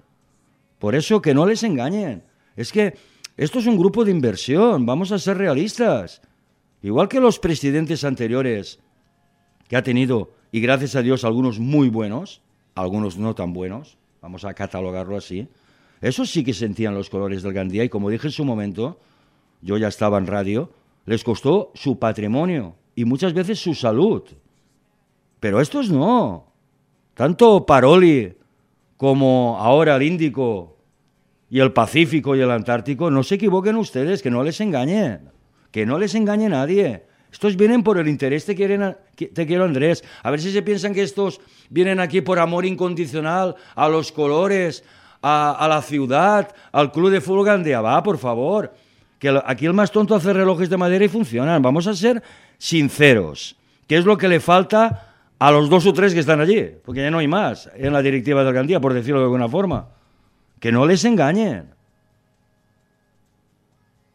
Por 0.78 0.94
eso 0.94 1.20
que 1.20 1.34
no 1.34 1.46
les 1.46 1.62
engañen. 1.62 2.22
Es 2.56 2.72
que 2.72 2.94
esto 3.36 3.58
es 3.58 3.66
un 3.66 3.78
grupo 3.78 4.04
de 4.04 4.10
inversión, 4.10 4.86
vamos 4.86 5.12
a 5.12 5.18
ser 5.18 5.38
realistas. 5.38 6.20
Igual 6.82 7.08
que 7.08 7.20
los 7.20 7.38
presidentes 7.38 8.04
anteriores 8.04 8.78
que 9.68 9.76
ha 9.76 9.82
tenido, 9.82 10.32
y 10.50 10.60
gracias 10.60 10.96
a 10.96 11.02
Dios 11.02 11.24
algunos 11.24 11.58
muy 11.58 11.88
buenos, 11.88 12.42
algunos 12.74 13.18
no 13.18 13.34
tan 13.34 13.52
buenos, 13.52 13.98
vamos 14.22 14.44
a 14.44 14.54
catalogarlo 14.54 15.16
así, 15.16 15.48
esos 16.00 16.30
sí 16.30 16.44
que 16.44 16.54
sentían 16.54 16.94
los 16.94 17.10
colores 17.10 17.42
del 17.42 17.52
Gandía 17.52 17.84
y 17.84 17.88
como 17.88 18.10
dije 18.10 18.28
en 18.28 18.32
su 18.32 18.44
momento, 18.44 18.98
yo 19.62 19.76
ya 19.76 19.88
estaba 19.88 20.18
en 20.18 20.26
radio, 20.26 20.70
les 21.06 21.24
costó 21.24 21.72
su 21.74 21.98
patrimonio 21.98 22.76
y 22.94 23.04
muchas 23.04 23.32
veces 23.32 23.58
su 23.58 23.74
salud. 23.74 24.22
Pero 25.40 25.60
estos 25.60 25.90
no. 25.90 26.52
Tanto 27.14 27.64
Paroli 27.66 28.34
como 28.96 29.56
ahora 29.58 29.96
el 29.96 30.02
Índico 30.02 30.76
y 31.50 31.60
el 31.60 31.72
Pacífico 31.72 32.36
y 32.36 32.40
el 32.40 32.50
Antártico, 32.50 33.10
no 33.10 33.22
se 33.22 33.36
equivoquen 33.36 33.76
ustedes, 33.76 34.22
que 34.22 34.30
no 34.30 34.42
les 34.42 34.60
engañen, 34.60 35.30
que 35.70 35.86
no 35.86 35.98
les 35.98 36.14
engañe 36.14 36.48
nadie. 36.48 37.04
Estos 37.32 37.56
vienen 37.56 37.82
por 37.82 37.98
el 37.98 38.08
interés, 38.08 38.44
te, 38.44 38.54
quieren 38.54 38.96
te 39.14 39.46
quiero 39.46 39.64
Andrés. 39.64 40.02
A 40.22 40.30
ver 40.30 40.40
si 40.40 40.50
se 40.50 40.62
piensan 40.62 40.94
que 40.94 41.02
estos 41.02 41.40
vienen 41.70 42.00
aquí 42.00 42.20
por 42.20 42.38
amor 42.38 42.64
incondicional 42.64 43.54
a 43.74 43.88
los 43.88 44.12
colores, 44.12 44.82
a, 45.22 45.66
la 45.68 45.82
ciudad, 45.82 46.54
al 46.72 46.92
club 46.92 47.10
de 47.10 47.20
fútbol 47.20 47.46
Gandía. 47.46 47.80
Va, 47.80 48.02
por 48.02 48.18
favor. 48.18 48.72
Que 49.18 49.40
aquí 49.44 49.66
el 49.66 49.74
más 49.74 49.90
tonto 49.90 50.14
hace 50.14 50.32
relojes 50.32 50.70
de 50.70 50.76
madera 50.76 51.04
y 51.04 51.08
funcionan. 51.08 51.60
Vamos 51.60 51.86
a 51.86 51.94
ser 51.94 52.22
sinceros. 52.56 53.56
¿Qué 53.86 53.96
es 53.96 54.04
lo 54.04 54.16
que 54.16 54.28
le 54.28 54.40
falta 54.40 55.14
a 55.38 55.50
los 55.50 55.68
dos 55.68 55.86
o 55.86 55.92
tres 55.92 56.14
que 56.14 56.20
están 56.20 56.40
allí? 56.40 56.70
Porque 56.84 57.02
ya 57.02 57.10
no 57.10 57.18
hay 57.18 57.28
más 57.28 57.70
en 57.74 57.92
la 57.92 58.02
directiva 58.02 58.44
del 58.44 58.54
Gandía, 58.54 58.80
por 58.80 58.94
decirlo 58.94 59.18
de 59.20 59.24
alguna 59.24 59.48
forma. 59.48 59.88
Que 60.60 60.70
no 60.70 60.86
les 60.86 61.04
engañen. 61.04 61.70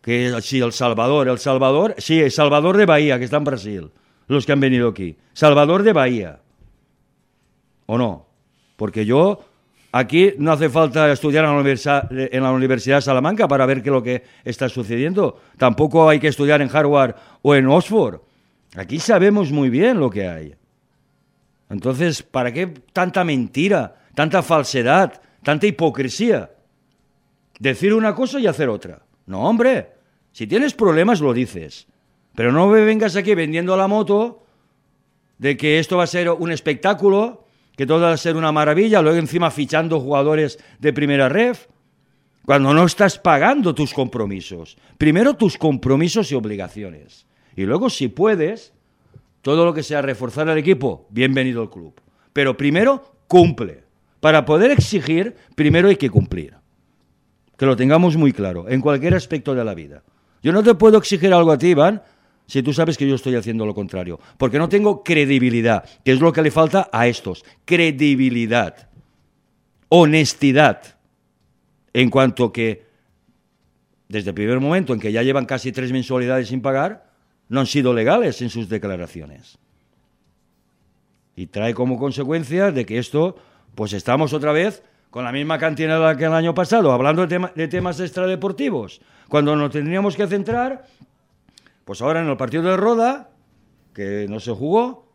Que 0.02 0.36
si 0.42 0.60
El 0.60 0.74
Salvador, 0.74 1.30
El 1.30 1.40
Salvador, 1.40 1.96
sí, 1.98 2.20
El 2.22 2.32
Salvador 2.32 2.78
de 2.78 2.86
Bahía, 2.86 3.18
que 3.18 3.26
está 3.26 3.38
en 3.38 3.46
Brasil, 3.46 3.92
los 4.28 4.46
que 4.46 4.52
han 4.52 4.60
venido 4.60 4.90
aquí. 4.90 5.18
Salvador 5.34 5.84
de 5.84 5.94
Bahía. 5.94 6.40
¿O 7.86 7.98
no? 7.98 8.26
Porque 8.76 9.06
yo, 9.06 9.46
aquí 9.94 10.34
no 10.38 10.52
hace 10.52 10.70
falta 10.70 11.10
estudiar 11.10 11.46
en 11.46 11.52
la, 11.52 11.56
Universidad, 11.56 12.12
en 12.12 12.44
la 12.44 12.52
Universidad 12.52 12.98
de 12.98 13.04
Salamanca 13.04 13.48
para 13.48 13.66
ver 13.66 13.82
qué 13.82 13.88
es 13.88 13.94
lo 13.94 14.04
que 14.04 14.24
está 14.44 14.68
sucediendo. 14.68 15.40
Tampoco 15.58 16.10
hay 16.10 16.20
que 16.20 16.28
estudiar 16.28 16.62
en 16.62 16.70
Harvard 16.76 17.16
o 17.42 17.56
en 17.56 17.68
Oxford. 17.68 18.20
Aquí 18.76 19.00
sabemos 19.00 19.52
muy 19.52 19.70
bien 19.70 20.02
lo 20.02 20.10
que 20.10 20.28
hay. 20.28 20.56
Entonces, 21.70 22.22
¿para 22.22 22.52
qué 22.52 22.68
tanta 22.92 23.24
mentira? 23.24 23.96
tanta 24.14 24.42
falsedad, 24.42 25.22
tanta 25.44 25.68
hipocresía. 25.68 26.52
Decir 27.60 27.94
una 27.94 28.16
cosa 28.16 28.40
y 28.40 28.48
hacer 28.48 28.70
otra. 28.70 29.04
No, 29.26 29.42
hombre, 29.42 29.92
si 30.32 30.48
tienes 30.48 30.74
problemas 30.74 31.22
lo 31.22 31.34
dices. 31.34 31.88
Pero 32.36 32.52
no 32.52 32.68
me 32.68 32.82
vengas 32.82 33.16
aquí 33.16 33.36
vendiendo 33.36 33.78
la 33.78 33.88
moto 33.88 34.44
de 35.38 35.56
que 35.56 35.80
esto 35.80 35.98
va 35.98 36.04
a 36.04 36.08
ser 36.08 36.30
un 36.30 36.52
espectáculo, 36.52 37.43
que 37.76 37.86
todo 37.86 38.02
va 38.02 38.12
a 38.12 38.18
ser 38.18 38.36
una 38.36 38.52
maravilla, 38.52 39.02
luego 39.02 39.18
encima 39.18 39.52
fichando 39.52 40.00
jugadores 40.00 40.60
de 40.80 40.94
primera 40.94 41.30
ref, 41.30 41.68
cuando 42.46 42.74
no 42.74 42.86
estás 42.86 43.18
pagando 43.18 43.74
tus 43.74 43.94
compromisos. 43.94 44.78
Primero 44.98 45.36
tus 45.36 45.58
compromisos 45.58 46.32
y 46.32 46.36
obligaciones. 46.36 47.26
Y 47.56 47.64
luego, 47.64 47.90
si 47.90 48.10
puedes, 48.10 48.74
todo 49.42 49.66
lo 49.66 49.74
que 49.74 49.84
sea 49.84 50.02
reforzar 50.02 50.50
al 50.50 50.58
equipo, 50.58 51.08
bienvenido 51.10 51.62
al 51.62 51.70
club. 51.70 51.94
Pero 52.34 52.58
primero, 52.58 53.16
cumple. 53.28 53.84
Para 54.20 54.46
poder 54.46 54.72
exigir, 54.72 55.36
primero 55.56 55.90
hay 55.90 55.96
que 55.96 56.10
cumplir. 56.10 56.56
Que 57.58 57.66
lo 57.66 57.76
tengamos 57.76 58.18
muy 58.18 58.34
claro, 58.34 58.70
en 58.70 58.82
cualquier 58.82 59.16
aspecto 59.16 59.56
de 59.56 59.64
la 59.64 59.74
vida. 59.74 60.04
Yo 60.42 60.52
no 60.52 60.64
te 60.64 60.76
puedo 60.76 60.98
exigir 60.98 61.34
algo 61.34 61.52
a 61.52 61.58
ti, 61.58 61.68
Iván, 61.68 62.02
si 62.46 62.62
tú 62.62 62.74
sabes 62.74 62.98
que 62.98 63.08
yo 63.08 63.16
estoy 63.16 63.36
haciendo 63.36 63.66
lo 63.66 63.74
contrario. 63.74 64.20
Porque 64.38 64.60
no 64.60 64.70
tengo 64.70 65.04
credibilidad, 65.04 65.84
que 66.04 66.12
es 66.12 66.20
lo 66.20 66.34
que 66.34 66.42
le 66.42 66.52
falta 66.52 66.90
a 66.92 67.08
estos. 67.08 67.46
Credibilidad. 67.66 68.90
Honestidad. 69.90 70.98
En 71.94 72.10
cuanto 72.10 72.52
que, 72.52 72.86
desde 74.10 74.30
el 74.30 74.36
primer 74.36 74.60
momento 74.60 74.94
en 74.94 75.00
que 75.00 75.12
ya 75.12 75.24
llevan 75.24 75.46
casi 75.46 75.72
tres 75.72 75.92
mensualidades 75.92 76.50
sin 76.50 76.62
pagar, 76.62 77.10
no 77.50 77.60
han 77.60 77.68
sido 77.68 77.94
legales 77.94 78.42
en 78.42 78.50
sus 78.50 78.68
declaraciones. 78.68 79.58
Y 81.36 81.48
trae 81.48 81.74
como 81.74 81.98
consecuencia 81.98 82.72
de 82.72 82.86
que 82.86 82.98
esto, 82.98 83.36
pues 83.76 83.94
estamos 83.94 84.34
otra 84.34 84.52
vez 84.52 84.84
con 85.10 85.24
la 85.24 85.32
misma 85.32 85.60
cantidad 85.60 86.18
que 86.18 86.26
el 86.26 86.34
año 86.34 86.56
pasado, 86.56 86.92
hablando 86.92 87.26
de, 87.28 87.50
de 87.56 87.68
temas 87.68 88.00
extradeportivos, 88.00 89.02
cuando 89.30 89.56
nos 89.56 89.72
tendríamos 89.72 90.16
que 90.16 90.28
centrar 90.28 90.86
pues 91.86 92.02
ahora 92.02 92.22
en 92.22 92.30
el 92.30 92.38
partido 92.38 92.64
de 92.64 92.78
Roda, 92.78 93.32
que 93.94 94.28
no 94.30 94.40
se 94.40 94.52
jugó, 94.52 95.14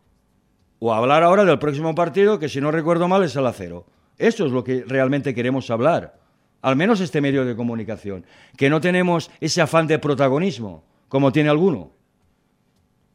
o 0.79 0.93
hablar 0.93 1.23
ahora 1.23 1.45
del 1.45 1.59
próximo 1.59 1.93
partido, 1.95 2.39
que 2.39 2.49
si 2.49 2.61
no 2.61 2.71
recuerdo 2.71 3.07
mal 3.07 3.23
es 3.23 3.35
el 3.35 3.45
acero. 3.45 3.85
Eso 4.17 4.45
es 4.45 4.51
lo 4.51 4.63
que 4.63 4.83
realmente 4.87 5.33
queremos 5.33 5.69
hablar. 5.69 6.19
Al 6.61 6.75
menos 6.75 6.99
este 6.99 7.21
medio 7.21 7.45
de 7.45 7.55
comunicación. 7.55 8.25
Que 8.57 8.69
no 8.69 8.81
tenemos 8.81 9.31
ese 9.39 9.61
afán 9.61 9.87
de 9.87 9.99
protagonismo, 9.99 10.83
como 11.07 11.31
tiene 11.31 11.49
alguno. 11.49 11.91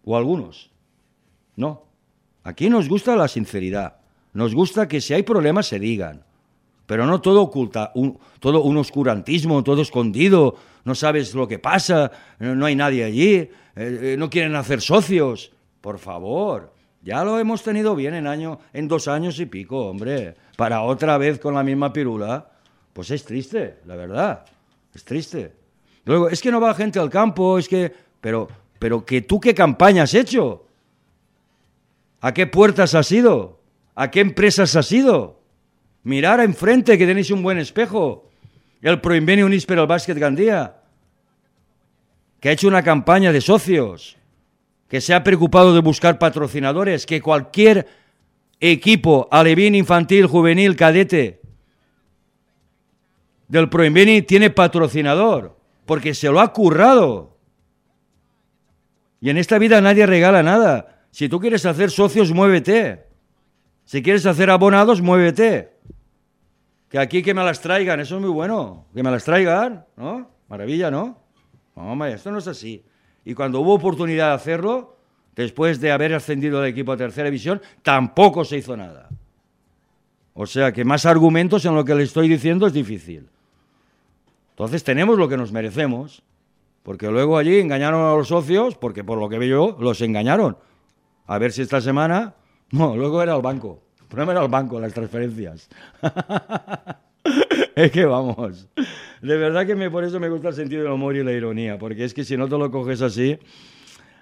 O 0.04 0.16
algunos. 0.16 0.72
No. 1.56 1.86
Aquí 2.42 2.68
nos 2.68 2.88
gusta 2.88 3.16
la 3.16 3.28
sinceridad. 3.28 3.96
Nos 4.32 4.54
gusta 4.54 4.88
que 4.88 5.00
si 5.00 5.14
hay 5.14 5.22
problemas 5.22 5.66
se 5.66 5.78
digan. 5.78 6.24
Pero 6.86 7.06
no 7.06 7.20
todo 7.20 7.42
oculta, 7.42 7.92
todo 8.40 8.62
un 8.62 8.76
oscurantismo, 8.76 9.64
todo 9.64 9.82
escondido, 9.82 10.56
no 10.84 10.94
sabes 10.94 11.34
lo 11.34 11.48
que 11.48 11.58
pasa, 11.58 12.10
no 12.38 12.66
hay 12.66 12.76
nadie 12.76 13.04
allí, 13.04 13.34
eh, 13.34 13.50
eh, 13.76 14.16
no 14.18 14.28
quieren 14.28 14.54
hacer 14.54 14.80
socios. 14.80 15.50
Por 15.80 15.98
favor, 15.98 16.72
ya 17.02 17.24
lo 17.24 17.38
hemos 17.38 17.62
tenido 17.62 17.94
bien 17.94 18.14
en, 18.14 18.26
año, 18.26 18.58
en 18.72 18.88
dos 18.88 19.08
años 19.08 19.38
y 19.40 19.46
pico, 19.46 19.86
hombre. 19.86 20.34
Para 20.56 20.82
otra 20.82 21.18
vez 21.18 21.38
con 21.38 21.54
la 21.54 21.62
misma 21.62 21.92
pirula, 21.92 22.50
pues 22.92 23.10
es 23.10 23.24
triste, 23.24 23.80
la 23.86 23.96
verdad, 23.96 24.44
es 24.94 25.04
triste. 25.04 25.52
Luego, 26.04 26.28
es 26.28 26.40
que 26.40 26.50
no 26.50 26.60
va 26.60 26.74
gente 26.74 26.98
al 26.98 27.10
campo, 27.10 27.58
es 27.58 27.68
que... 27.68 27.92
Pero, 28.20 28.48
pero 28.78 29.04
que 29.04 29.22
tú 29.22 29.40
qué 29.40 29.54
campaña 29.54 30.04
has 30.04 30.14
hecho? 30.14 30.66
¿A 32.20 32.32
qué 32.32 32.46
puertas 32.46 32.94
has 32.94 33.10
ido? 33.12 33.60
¿A 33.94 34.10
qué 34.10 34.20
empresas 34.20 34.76
has 34.76 34.90
ido? 34.92 35.43
Mirar 36.04 36.40
enfrente 36.40 36.96
que 36.96 37.06
tenéis 37.06 37.30
un 37.30 37.42
buen 37.42 37.58
espejo 37.58 38.30
el 38.82 39.00
Proinveni 39.00 39.42
Unís 39.42 39.64
per 39.64 39.78
el 39.80 39.88
Bàsquet 39.88 40.18
Gandía, 40.20 40.76
que 42.38 42.50
ha 42.50 42.52
hecho 42.52 42.68
una 42.68 42.82
campaña 42.82 43.32
de 43.32 43.40
socios, 43.40 44.18
que 44.88 45.00
se 45.00 45.14
ha 45.14 45.24
preocupado 45.24 45.72
de 45.72 45.80
buscar 45.80 46.18
patrocinadores, 46.18 47.06
que 47.06 47.22
cualquier 47.22 47.88
equipo 48.60 49.26
alevín, 49.30 49.74
infantil, 49.74 50.26
juvenil, 50.26 50.76
cadete 50.76 51.40
del 53.48 53.70
Proinveni 53.70 54.20
tiene 54.20 54.50
patrocinador, 54.50 55.56
porque 55.86 56.12
se 56.12 56.28
lo 56.28 56.40
ha 56.40 56.52
currado. 56.52 57.38
Y 59.20 59.30
en 59.30 59.38
esta 59.38 59.58
vida 59.58 59.80
nadie 59.80 60.04
regala 60.04 60.42
nada. 60.42 61.06
Si 61.10 61.30
tú 61.30 61.40
quieres 61.40 61.64
hacer 61.64 61.90
socios, 61.90 62.32
muévete. 62.32 63.06
Si 63.86 64.02
quieres 64.02 64.26
hacer 64.26 64.50
abonados, 64.50 65.00
muévete. 65.00 65.73
Que 66.94 67.00
aquí 67.00 67.24
que 67.24 67.34
me 67.34 67.42
las 67.42 67.60
traigan, 67.60 67.98
eso 67.98 68.14
es 68.14 68.20
muy 68.20 68.30
bueno. 68.30 68.84
Que 68.94 69.02
me 69.02 69.10
las 69.10 69.24
traigan, 69.24 69.84
¿no? 69.96 70.30
Maravilla, 70.48 70.92
¿no? 70.92 71.18
No, 71.74 71.90
hombre, 71.90 72.12
esto 72.12 72.30
no 72.30 72.38
es 72.38 72.46
así. 72.46 72.84
Y 73.24 73.34
cuando 73.34 73.58
hubo 73.58 73.74
oportunidad 73.74 74.28
de 74.28 74.34
hacerlo, 74.34 74.94
después 75.34 75.80
de 75.80 75.90
haber 75.90 76.14
ascendido 76.14 76.62
el 76.62 76.70
equipo 76.70 76.92
a 76.92 76.96
tercera 76.96 77.24
división, 77.24 77.60
tampoco 77.82 78.44
se 78.44 78.58
hizo 78.58 78.76
nada. 78.76 79.08
O 80.34 80.46
sea 80.46 80.70
que 80.70 80.84
más 80.84 81.04
argumentos 81.04 81.64
en 81.64 81.74
lo 81.74 81.84
que 81.84 81.96
le 81.96 82.04
estoy 82.04 82.28
diciendo 82.28 82.64
es 82.64 82.72
difícil. 82.72 83.28
Entonces 84.50 84.84
tenemos 84.84 85.18
lo 85.18 85.28
que 85.28 85.36
nos 85.36 85.50
merecemos, 85.50 86.22
porque 86.84 87.10
luego 87.10 87.38
allí 87.38 87.58
engañaron 87.58 88.02
a 88.02 88.14
los 88.14 88.28
socios, 88.28 88.76
porque 88.76 89.02
por 89.02 89.18
lo 89.18 89.28
que 89.28 89.40
veo 89.40 89.72
yo, 89.72 89.76
los 89.80 90.00
engañaron. 90.00 90.58
A 91.26 91.38
ver 91.38 91.50
si 91.50 91.62
esta 91.62 91.80
semana... 91.80 92.36
No, 92.70 92.96
luego 92.96 93.22
era 93.22 93.36
el 93.36 93.42
banco 93.42 93.82
era 94.10 94.42
el 94.42 94.48
banco, 94.48 94.80
las 94.80 94.92
transferencias. 94.92 95.68
es 97.74 97.90
que 97.90 98.04
vamos. 98.04 98.68
De 99.22 99.36
verdad 99.36 99.66
que 99.66 99.74
me, 99.74 99.90
por 99.90 100.04
eso 100.04 100.20
me 100.20 100.28
gusta 100.28 100.48
el 100.48 100.54
sentido 100.54 100.82
del 100.82 100.92
humor 100.92 101.16
y 101.16 101.24
la 101.24 101.32
ironía, 101.32 101.78
porque 101.78 102.04
es 102.04 102.14
que 102.14 102.24
si 102.24 102.36
no 102.36 102.48
te 102.48 102.58
lo 102.58 102.70
coges 102.70 103.02
así, 103.02 103.38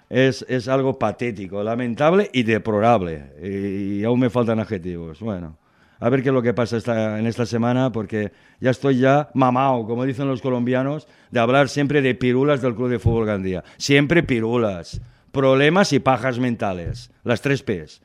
es, 0.09 0.45
es 0.47 0.67
algo 0.67 0.97
patético, 0.97 1.63
lamentable 1.63 2.29
y 2.33 2.43
deplorable. 2.43 3.33
Y, 3.41 3.99
y, 3.99 4.03
aún 4.03 4.19
me 4.19 4.29
faltan 4.29 4.59
adjetivos. 4.59 5.19
Bueno, 5.19 5.57
a 5.99 6.09
ver 6.09 6.21
qué 6.21 6.29
es 6.29 6.33
lo 6.33 6.41
que 6.41 6.53
pasa 6.53 6.77
esta, 6.77 7.19
en 7.19 7.27
esta 7.27 7.45
semana, 7.45 7.91
porque 7.91 8.31
ya 8.59 8.71
estoy 8.71 8.99
ya 8.99 9.29
mamao, 9.33 9.85
como 9.85 10.05
dicen 10.05 10.27
los 10.27 10.41
colombianos, 10.41 11.07
de 11.31 11.39
hablar 11.39 11.69
siempre 11.69 12.01
de 12.01 12.15
pirulas 12.15 12.61
del 12.61 12.75
Club 12.75 12.89
de 12.89 12.99
Fútbol 12.99 13.25
Gandía. 13.25 13.63
Siempre 13.77 14.23
pirulas. 14.23 15.01
Problemas 15.31 15.93
y 15.93 15.99
pajas 15.99 16.39
mentales. 16.39 17.11
Las 17.23 17.41
tres 17.41 17.63
P's 17.63 18.01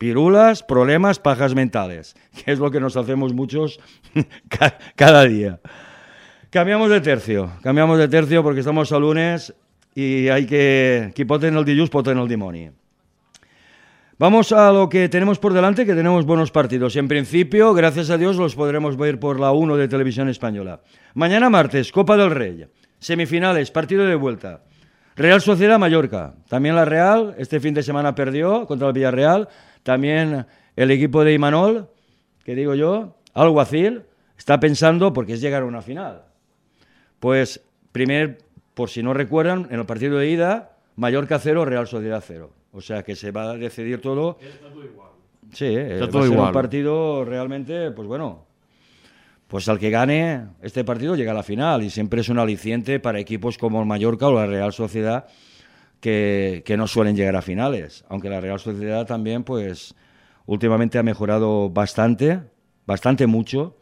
Pirulas, 0.00 0.62
problemas, 0.62 1.18
pajas 1.18 1.54
mentales, 1.54 2.16
que 2.32 2.52
es 2.52 2.58
lo 2.58 2.70
que 2.70 2.80
nos 2.80 2.96
hacemos 2.96 3.34
muchos 3.34 3.78
cada 4.96 5.24
día. 5.24 5.60
Cambiamos 6.48 6.88
de 6.88 7.02
tercio, 7.02 7.52
cambiamos 7.62 7.98
de 7.98 8.08
tercio 8.08 8.42
porque 8.42 8.60
estamos 8.60 8.90
a 8.92 8.98
lunes 8.98 9.54
y 9.94 10.28
hay 10.28 10.46
que... 10.46 11.12
Qui 11.14 11.26
en 11.46 11.54
el 11.54 11.66
dilluns 11.66 11.90
en 12.06 12.18
el 12.18 12.28
dimoni. 12.28 12.70
Vamos 14.16 14.52
a 14.52 14.72
lo 14.72 14.88
que 14.88 15.10
tenemos 15.10 15.38
por 15.38 15.52
delante, 15.52 15.84
que 15.84 15.94
tenemos 15.94 16.24
buenos 16.24 16.50
partidos. 16.50 16.96
En 16.96 17.06
principio, 17.06 17.74
gracias 17.74 18.08
a 18.08 18.16
Dios, 18.16 18.38
los 18.38 18.54
podremos 18.54 18.96
ver 18.96 19.20
por 19.20 19.38
la 19.38 19.52
1 19.52 19.76
de 19.76 19.86
Televisión 19.86 20.30
Española. 20.30 20.80
Mañana 21.12 21.50
martes, 21.50 21.92
Copa 21.92 22.16
del 22.16 22.30
Rey. 22.30 22.64
Semifinales, 23.00 23.70
partido 23.70 24.06
de 24.06 24.14
vuelta. 24.14 24.62
Real 25.14 25.42
Sociedad 25.42 25.78
Mallorca. 25.78 26.32
También 26.48 26.74
la 26.74 26.86
Real, 26.86 27.34
este 27.36 27.60
fin 27.60 27.74
de 27.74 27.82
semana 27.82 28.14
perdió 28.14 28.66
contra 28.66 28.88
el 28.88 28.94
Villarreal. 28.94 29.48
También 29.82 30.46
el 30.76 30.90
equipo 30.90 31.24
de 31.24 31.34
Imanol, 31.34 31.88
que 32.44 32.54
digo 32.54 32.74
yo, 32.74 33.16
Alguacil, 33.34 34.02
está 34.36 34.58
pensando, 34.60 35.12
porque 35.12 35.34
es 35.34 35.40
llegar 35.40 35.62
a 35.62 35.66
una 35.66 35.82
final. 35.82 36.22
Pues, 37.18 37.62
primer, 37.92 38.38
por 38.74 38.90
si 38.90 39.02
no 39.02 39.14
recuerdan, 39.14 39.68
en 39.70 39.78
el 39.80 39.86
partido 39.86 40.18
de 40.18 40.28
ida, 40.30 40.76
Mallorca 40.96 41.38
0, 41.38 41.64
Real 41.64 41.86
Sociedad 41.86 42.22
0. 42.26 42.50
O 42.72 42.80
sea 42.80 43.02
que 43.02 43.16
se 43.16 43.30
va 43.30 43.50
a 43.50 43.56
decidir 43.56 44.00
todo. 44.00 44.38
Está 44.40 44.68
todo 44.68 44.84
igual. 44.84 45.10
Sí, 45.52 45.64
eh, 45.66 45.94
Está 45.94 46.08
todo 46.08 46.24
igual. 46.26 46.48
un 46.48 46.52
partido 46.52 47.24
realmente, 47.24 47.90
pues 47.90 48.06
bueno, 48.06 48.46
pues 49.48 49.68
al 49.68 49.78
que 49.78 49.90
gane 49.90 50.46
este 50.62 50.84
partido 50.84 51.16
llega 51.16 51.32
a 51.32 51.34
la 51.34 51.42
final 51.42 51.82
y 51.82 51.90
siempre 51.90 52.20
es 52.20 52.28
un 52.28 52.38
aliciente 52.38 53.00
para 53.00 53.18
equipos 53.18 53.58
como 53.58 53.80
el 53.80 53.86
Mallorca 53.86 54.28
o 54.28 54.32
la 54.32 54.46
Real 54.46 54.72
Sociedad 54.72 55.26
que, 56.00 56.74
no 56.76 56.86
suelen 56.86 57.16
llegar 57.16 57.36
a 57.36 57.42
finales. 57.42 58.04
Aunque 58.08 58.28
la 58.28 58.40
Real 58.40 58.58
Sociedad 58.58 59.06
también, 59.06 59.44
pues, 59.44 59.94
últimamente 60.46 60.98
ha 60.98 61.02
mejorado 61.02 61.70
bastante, 61.70 62.40
bastante 62.86 63.26
mucho, 63.26 63.76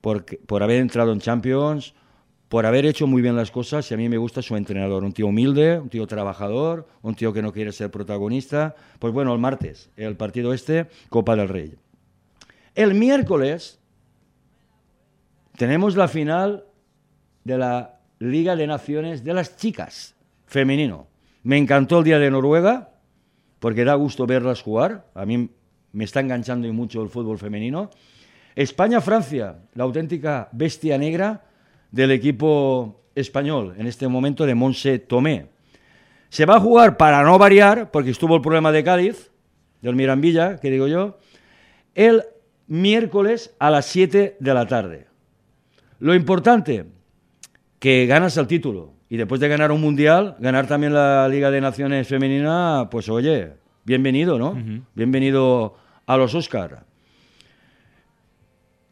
por, 0.00 0.24
por 0.24 0.62
haber 0.62 0.80
entrado 0.80 1.12
en 1.12 1.20
Champions, 1.20 1.94
por 2.48 2.66
haber 2.66 2.86
hecho 2.86 3.06
muy 3.06 3.20
bien 3.20 3.36
las 3.36 3.50
cosas 3.50 3.90
y 3.90 3.94
a 3.94 3.96
mí 3.96 4.08
me 4.08 4.18
gusta 4.18 4.42
su 4.42 4.54
entrenador, 4.56 5.02
un 5.02 5.12
tío 5.12 5.26
humilde, 5.26 5.78
un 5.80 5.88
tío 5.88 6.06
trabajador, 6.06 6.86
un 7.02 7.14
tío 7.14 7.32
que 7.32 7.42
no 7.42 7.52
quiere 7.52 7.72
ser 7.72 7.90
protagonista. 7.90 8.76
Pues 8.98 9.12
bueno, 9.12 9.32
el 9.32 9.40
martes, 9.40 9.90
el 9.96 10.16
partido 10.16 10.52
este, 10.52 10.86
Copa 11.08 11.34
del 11.34 11.48
Rey. 11.48 11.74
El 12.74 12.94
miércoles 12.94 13.80
tenemos 15.56 15.96
la 15.96 16.06
final 16.06 16.64
de 17.44 17.58
la 17.58 17.98
Liga 18.18 18.56
de 18.56 18.66
Naciones 18.66 19.24
de 19.24 19.34
las 19.34 19.56
chicas, 19.56 20.14
femenino. 20.46 21.08
Me 21.44 21.58
encantó 21.58 21.98
el 21.98 22.04
día 22.04 22.18
de 22.18 22.30
Noruega, 22.30 22.90
porque 23.60 23.84
da 23.84 23.94
gusto 23.94 24.26
verlas 24.26 24.62
jugar. 24.62 25.06
A 25.14 25.26
mí 25.26 25.50
me 25.92 26.04
está 26.04 26.20
enganchando 26.20 26.66
y 26.66 26.72
mucho 26.72 27.02
el 27.02 27.10
fútbol 27.10 27.38
femenino. 27.38 27.90
España-Francia, 28.56 29.58
la 29.74 29.84
auténtica 29.84 30.48
bestia 30.52 30.96
negra 30.96 31.44
del 31.90 32.12
equipo 32.12 33.02
español, 33.14 33.74
en 33.76 33.86
este 33.86 34.08
momento 34.08 34.46
de 34.46 34.54
Monse 34.54 34.98
Tomé. 34.98 35.48
Se 36.30 36.46
va 36.46 36.56
a 36.56 36.60
jugar 36.60 36.96
para 36.96 37.22
no 37.22 37.38
variar, 37.38 37.90
porque 37.90 38.10
estuvo 38.10 38.34
el 38.36 38.42
problema 38.42 38.72
de 38.72 38.82
Cádiz, 38.82 39.30
del 39.82 39.96
Mirambilla, 39.96 40.58
que 40.58 40.70
digo 40.70 40.88
yo, 40.88 41.18
el 41.94 42.22
miércoles 42.68 43.54
a 43.58 43.68
las 43.68 43.84
7 43.86 44.38
de 44.40 44.54
la 44.54 44.66
tarde. 44.66 45.08
Lo 45.98 46.14
importante, 46.14 46.86
que 47.78 48.06
ganas 48.06 48.38
el 48.38 48.46
título. 48.46 48.93
Y 49.08 49.16
después 49.16 49.40
de 49.40 49.48
ganar 49.48 49.70
un 49.70 49.80
mundial, 49.80 50.36
ganar 50.40 50.66
también 50.66 50.94
la 50.94 51.28
Liga 51.28 51.50
de 51.50 51.60
Naciones 51.60 52.08
Femenina, 52.08 52.88
pues 52.90 53.08
oye, 53.08 53.52
bienvenido, 53.84 54.38
¿no? 54.38 54.54
Bienvenido 54.94 55.76
a 56.06 56.16
los 56.16 56.34
Oscar. 56.34 56.84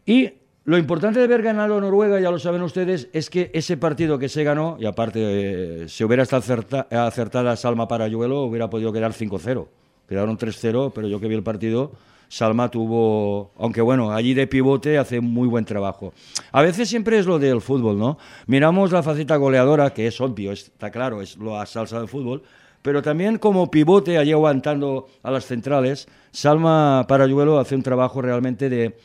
Y 0.04 0.30
lo 0.64 0.78
importante 0.78 1.18
de 1.18 1.24
haber 1.24 1.42
ganado 1.42 1.80
Noruega, 1.80 2.20
ya 2.20 2.30
lo 2.30 2.38
saben 2.38 2.62
ustedes, 2.62 3.08
es 3.12 3.30
que 3.30 3.50
ese 3.54 3.76
partido 3.76 4.18
que 4.18 4.28
se 4.28 4.44
ganó, 4.44 4.76
y 4.78 4.86
aparte, 4.86 5.84
eh, 5.84 5.88
si 5.88 6.04
hubiera 6.04 6.22
estado 6.22 6.40
acerta- 6.42 6.86
acertada 7.06 7.56
Salma 7.56 7.88
Parayuelo, 7.88 8.42
hubiera 8.42 8.68
podido 8.70 8.92
quedar 8.92 9.12
5-0. 9.12 9.68
Quedaron 10.08 10.36
3-0, 10.36 10.92
pero 10.94 11.08
yo 11.08 11.20
que 11.20 11.28
vi 11.28 11.34
el 11.34 11.42
partido, 11.42 11.92
Salma 12.32 12.70
tuvo, 12.70 13.52
aunque 13.58 13.82
bueno, 13.82 14.10
allí 14.10 14.32
de 14.32 14.46
pivote 14.46 14.96
hace 14.96 15.20
muy 15.20 15.46
buen 15.46 15.66
trabajo. 15.66 16.14
A 16.50 16.62
veces 16.62 16.88
siempre 16.88 17.18
es 17.18 17.26
lo 17.26 17.38
del 17.38 17.60
fútbol, 17.60 17.98
¿no? 17.98 18.16
Miramos 18.46 18.90
la 18.90 19.02
faceta 19.02 19.36
goleadora, 19.36 19.92
que 19.92 20.06
es 20.06 20.18
obvio, 20.18 20.50
está 20.52 20.90
claro, 20.90 21.20
es 21.20 21.36
la 21.36 21.66
salsa 21.66 21.98
del 21.98 22.08
fútbol, 22.08 22.42
pero 22.80 23.02
también 23.02 23.36
como 23.36 23.70
pivote, 23.70 24.16
allí 24.16 24.32
aguantando 24.32 25.08
a 25.22 25.30
las 25.30 25.44
centrales, 25.44 26.08
Salma 26.30 27.04
Parayuelo 27.06 27.58
hace 27.58 27.74
un 27.74 27.82
trabajo 27.82 28.22
realmente 28.22 28.70
de, 28.70 28.96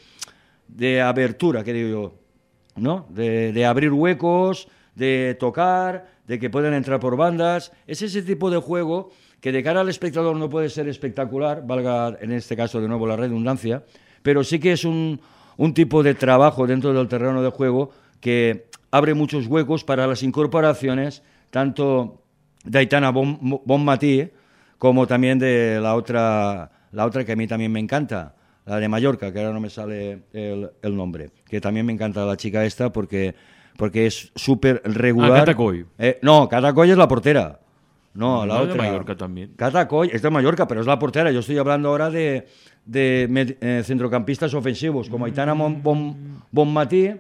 de 0.69 1.01
abertura, 1.01 1.65
que 1.65 1.73
digo 1.73 1.89
yo, 1.89 2.13
¿no? 2.77 3.07
De, 3.09 3.51
de 3.51 3.65
abrir 3.65 3.91
huecos, 3.91 4.69
de 4.95 5.35
tocar, 5.37 6.07
de 6.27 6.39
que 6.39 6.49
puedan 6.49 6.73
entrar 6.73 7.01
por 7.01 7.17
bandas. 7.17 7.73
Es 7.87 8.01
ese 8.01 8.21
tipo 8.21 8.49
de 8.49 8.57
juego 8.57 9.11
que 9.41 9.51
de 9.51 9.61
cara 9.63 9.81
al 9.81 9.89
espectador 9.89 10.35
no 10.35 10.49
puede 10.49 10.69
ser 10.69 10.87
espectacular, 10.87 11.63
valga 11.65 12.17
en 12.21 12.31
este 12.31 12.55
caso 12.55 12.81
de 12.81 12.87
nuevo 12.87 13.05
la 13.07 13.15
redundancia, 13.15 13.83
pero 14.23 14.43
sí 14.43 14.59
que 14.59 14.71
es 14.71 14.83
un, 14.83 15.19
un 15.57 15.73
tipo 15.73 16.03
de 16.03 16.15
trabajo 16.15 16.65
dentro 16.67 16.93
del 16.93 17.07
terreno 17.07 17.41
de 17.43 17.49
juego 17.49 17.91
que 18.19 18.67
abre 18.91 19.13
muchos 19.13 19.47
huecos 19.47 19.83
para 19.83 20.07
las 20.07 20.23
incorporaciones, 20.23 21.21
tanto 21.51 22.21
de 22.63 22.79
Aitana 22.79 23.11
Bon- 23.11 23.37
Bonmatí 23.63 24.29
como 24.77 25.07
también 25.07 25.39
de 25.39 25.79
la 25.81 25.95
otra, 25.95 26.71
la 26.91 27.05
otra 27.05 27.23
que 27.25 27.31
a 27.33 27.35
mí 27.35 27.47
también 27.47 27.71
me 27.71 27.79
encanta, 27.79 28.35
la 28.65 28.77
de 28.79 28.87
Mallorca, 28.89 29.31
que 29.31 29.39
ahora 29.39 29.53
no 29.53 29.59
me 29.59 29.69
sale 29.69 30.23
el, 30.33 30.69
el 30.81 30.95
nombre, 30.95 31.29
que 31.47 31.61
también 31.61 31.85
me 31.85 31.93
encanta 31.93 32.25
la 32.25 32.35
chica 32.37 32.65
esta 32.65 32.91
porque, 32.91 33.33
porque 33.77 34.07
es 34.07 34.31
súper 34.35 34.81
regular. 34.83 35.31
Ah, 35.31 35.39
Cata 35.39 35.55
Coy. 35.55 35.85
Eh, 35.97 36.19
no, 36.21 36.49
Cata 36.49 36.73
Coy 36.73 36.91
es 36.91 36.97
la 36.97 37.07
portera. 37.07 37.59
No, 38.17 38.45
la 38.45 38.55
¿No 38.55 38.61
es 38.61 38.67
de 38.67 38.73
otra. 38.73 38.83
Mallorca 38.85 39.15
también? 39.15 39.53
Cata 39.55 39.87
Coy 39.87 40.09
es 40.11 40.21
de 40.21 40.29
Mallorca, 40.29 40.67
pero 40.67 40.81
es 40.81 40.87
la 40.87 40.97
portera. 40.97 41.31
Yo 41.31 41.39
estoy 41.41 41.57
hablando 41.57 41.89
ahora 41.89 42.09
de, 42.09 42.47
de 42.85 43.57
eh, 43.61 43.81
centrocampistas 43.85 44.53
ofensivos, 44.53 45.09
como 45.09 45.25
Aitana 45.25 45.53
Mon- 45.53 45.81
Bon- 45.83 46.41
Bonmatí, 46.51 47.11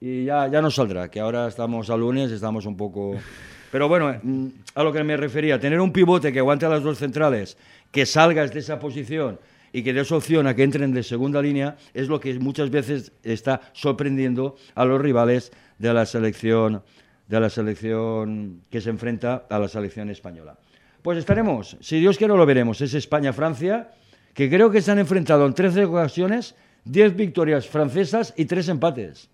y 0.00 0.24
ya, 0.24 0.48
ya 0.48 0.62
nos 0.62 0.74
saldrá, 0.74 1.10
que 1.10 1.20
ahora 1.20 1.46
estamos 1.46 1.90
a 1.90 1.96
lunes, 1.96 2.30
estamos 2.32 2.64
un 2.66 2.76
poco... 2.76 3.16
Pero 3.70 3.86
bueno, 3.88 4.12
mm, 4.22 4.46
a 4.74 4.82
lo 4.82 4.92
que 4.92 5.04
me 5.04 5.16
refería, 5.16 5.60
tener 5.60 5.78
un 5.80 5.92
pivote 5.92 6.32
que 6.32 6.38
aguante 6.40 6.66
a 6.66 6.70
las 6.70 6.82
dos 6.82 6.98
centrales, 6.98 7.56
que 7.92 8.04
salgas 8.06 8.52
de 8.52 8.60
esa 8.60 8.80
posición 8.80 9.38
y 9.72 9.82
que 9.84 9.92
des 9.92 10.10
opción 10.10 10.48
a 10.48 10.56
que 10.56 10.64
entren 10.64 10.92
de 10.92 11.02
segunda 11.04 11.40
línea, 11.40 11.76
es 11.94 12.08
lo 12.08 12.18
que 12.18 12.36
muchas 12.40 12.70
veces 12.70 13.12
está 13.22 13.60
sorprendiendo 13.72 14.56
a 14.74 14.84
los 14.84 15.00
rivales 15.00 15.52
de 15.78 15.94
la 15.94 16.04
selección, 16.06 16.82
de 17.30 17.38
la 17.38 17.48
selección 17.48 18.62
que 18.68 18.80
se 18.80 18.90
enfrenta 18.90 19.46
a 19.48 19.58
la 19.60 19.68
selección 19.68 20.10
española. 20.10 20.58
Pues 21.00 21.16
estaremos, 21.16 21.76
si 21.80 22.00
Dios 22.00 22.18
quiere 22.18 22.36
lo 22.36 22.44
veremos, 22.44 22.80
es 22.80 22.92
España-Francia, 22.92 23.92
que 24.34 24.50
creo 24.50 24.72
que 24.72 24.82
se 24.82 24.90
han 24.90 24.98
enfrentado 24.98 25.46
en 25.46 25.54
13 25.54 25.84
ocasiones, 25.84 26.56
10 26.86 27.14
victorias 27.14 27.68
francesas 27.68 28.34
y 28.36 28.46
3 28.46 28.70
empates. 28.70 29.30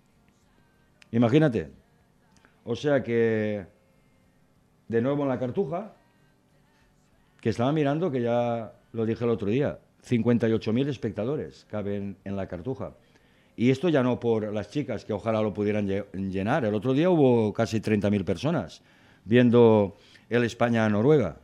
Imagínate. 1.11 1.71
O 2.65 2.75
sea 2.75 3.01
que, 3.01 3.65
de 4.87 5.01
nuevo 5.01 5.23
en 5.23 5.29
la 5.29 5.39
cartuja, 5.39 5.95
que 7.41 7.49
estaba 7.49 7.71
mirando, 7.71 8.11
que 8.11 8.21
ya 8.21 8.73
lo 8.93 9.07
dije 9.07 9.23
el 9.23 9.31
otro 9.31 9.47
día, 9.47 9.79
58.000 10.07 10.87
espectadores 10.87 11.65
caben 11.67 12.17
en 12.23 12.35
la 12.35 12.47
cartuja. 12.47 12.93
Y 13.59 13.71
esto 13.71 13.89
ya 13.89 14.03
no 14.03 14.19
por 14.19 14.53
las 14.53 14.69
chicas, 14.69 15.03
que 15.03 15.13
ojalá 15.13 15.41
lo 15.41 15.51
pudieran 15.53 15.87
lle- 15.87 16.05
llenar. 16.13 16.63
El 16.63 16.75
otro 16.75 16.93
día 16.93 17.09
hubo 17.09 17.51
casi 17.53 17.79
30.000 17.81 18.23
personas 18.23 18.83
viendo 19.25 19.97
el 20.29 20.43
España-Noruega. 20.43 21.37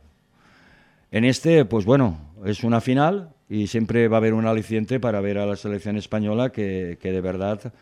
En 1.10 1.24
este, 1.24 1.64
pues 1.64 1.84
bueno, 1.84 2.16
es 2.44 2.62
una 2.64 2.80
final 2.80 3.30
y 3.48 3.66
siempre 3.66 4.06
va 4.08 4.16
a 4.16 4.18
haber 4.18 4.32
un 4.32 4.46
aliciente 4.46 5.00
para 5.00 5.20
ver 5.20 5.38
a 5.38 5.44
la 5.46 5.56
selección 5.56 5.96
española 5.96 6.50
que, 6.52 6.98
que 7.00 7.10
de 7.12 7.20
verdad, 7.20 7.72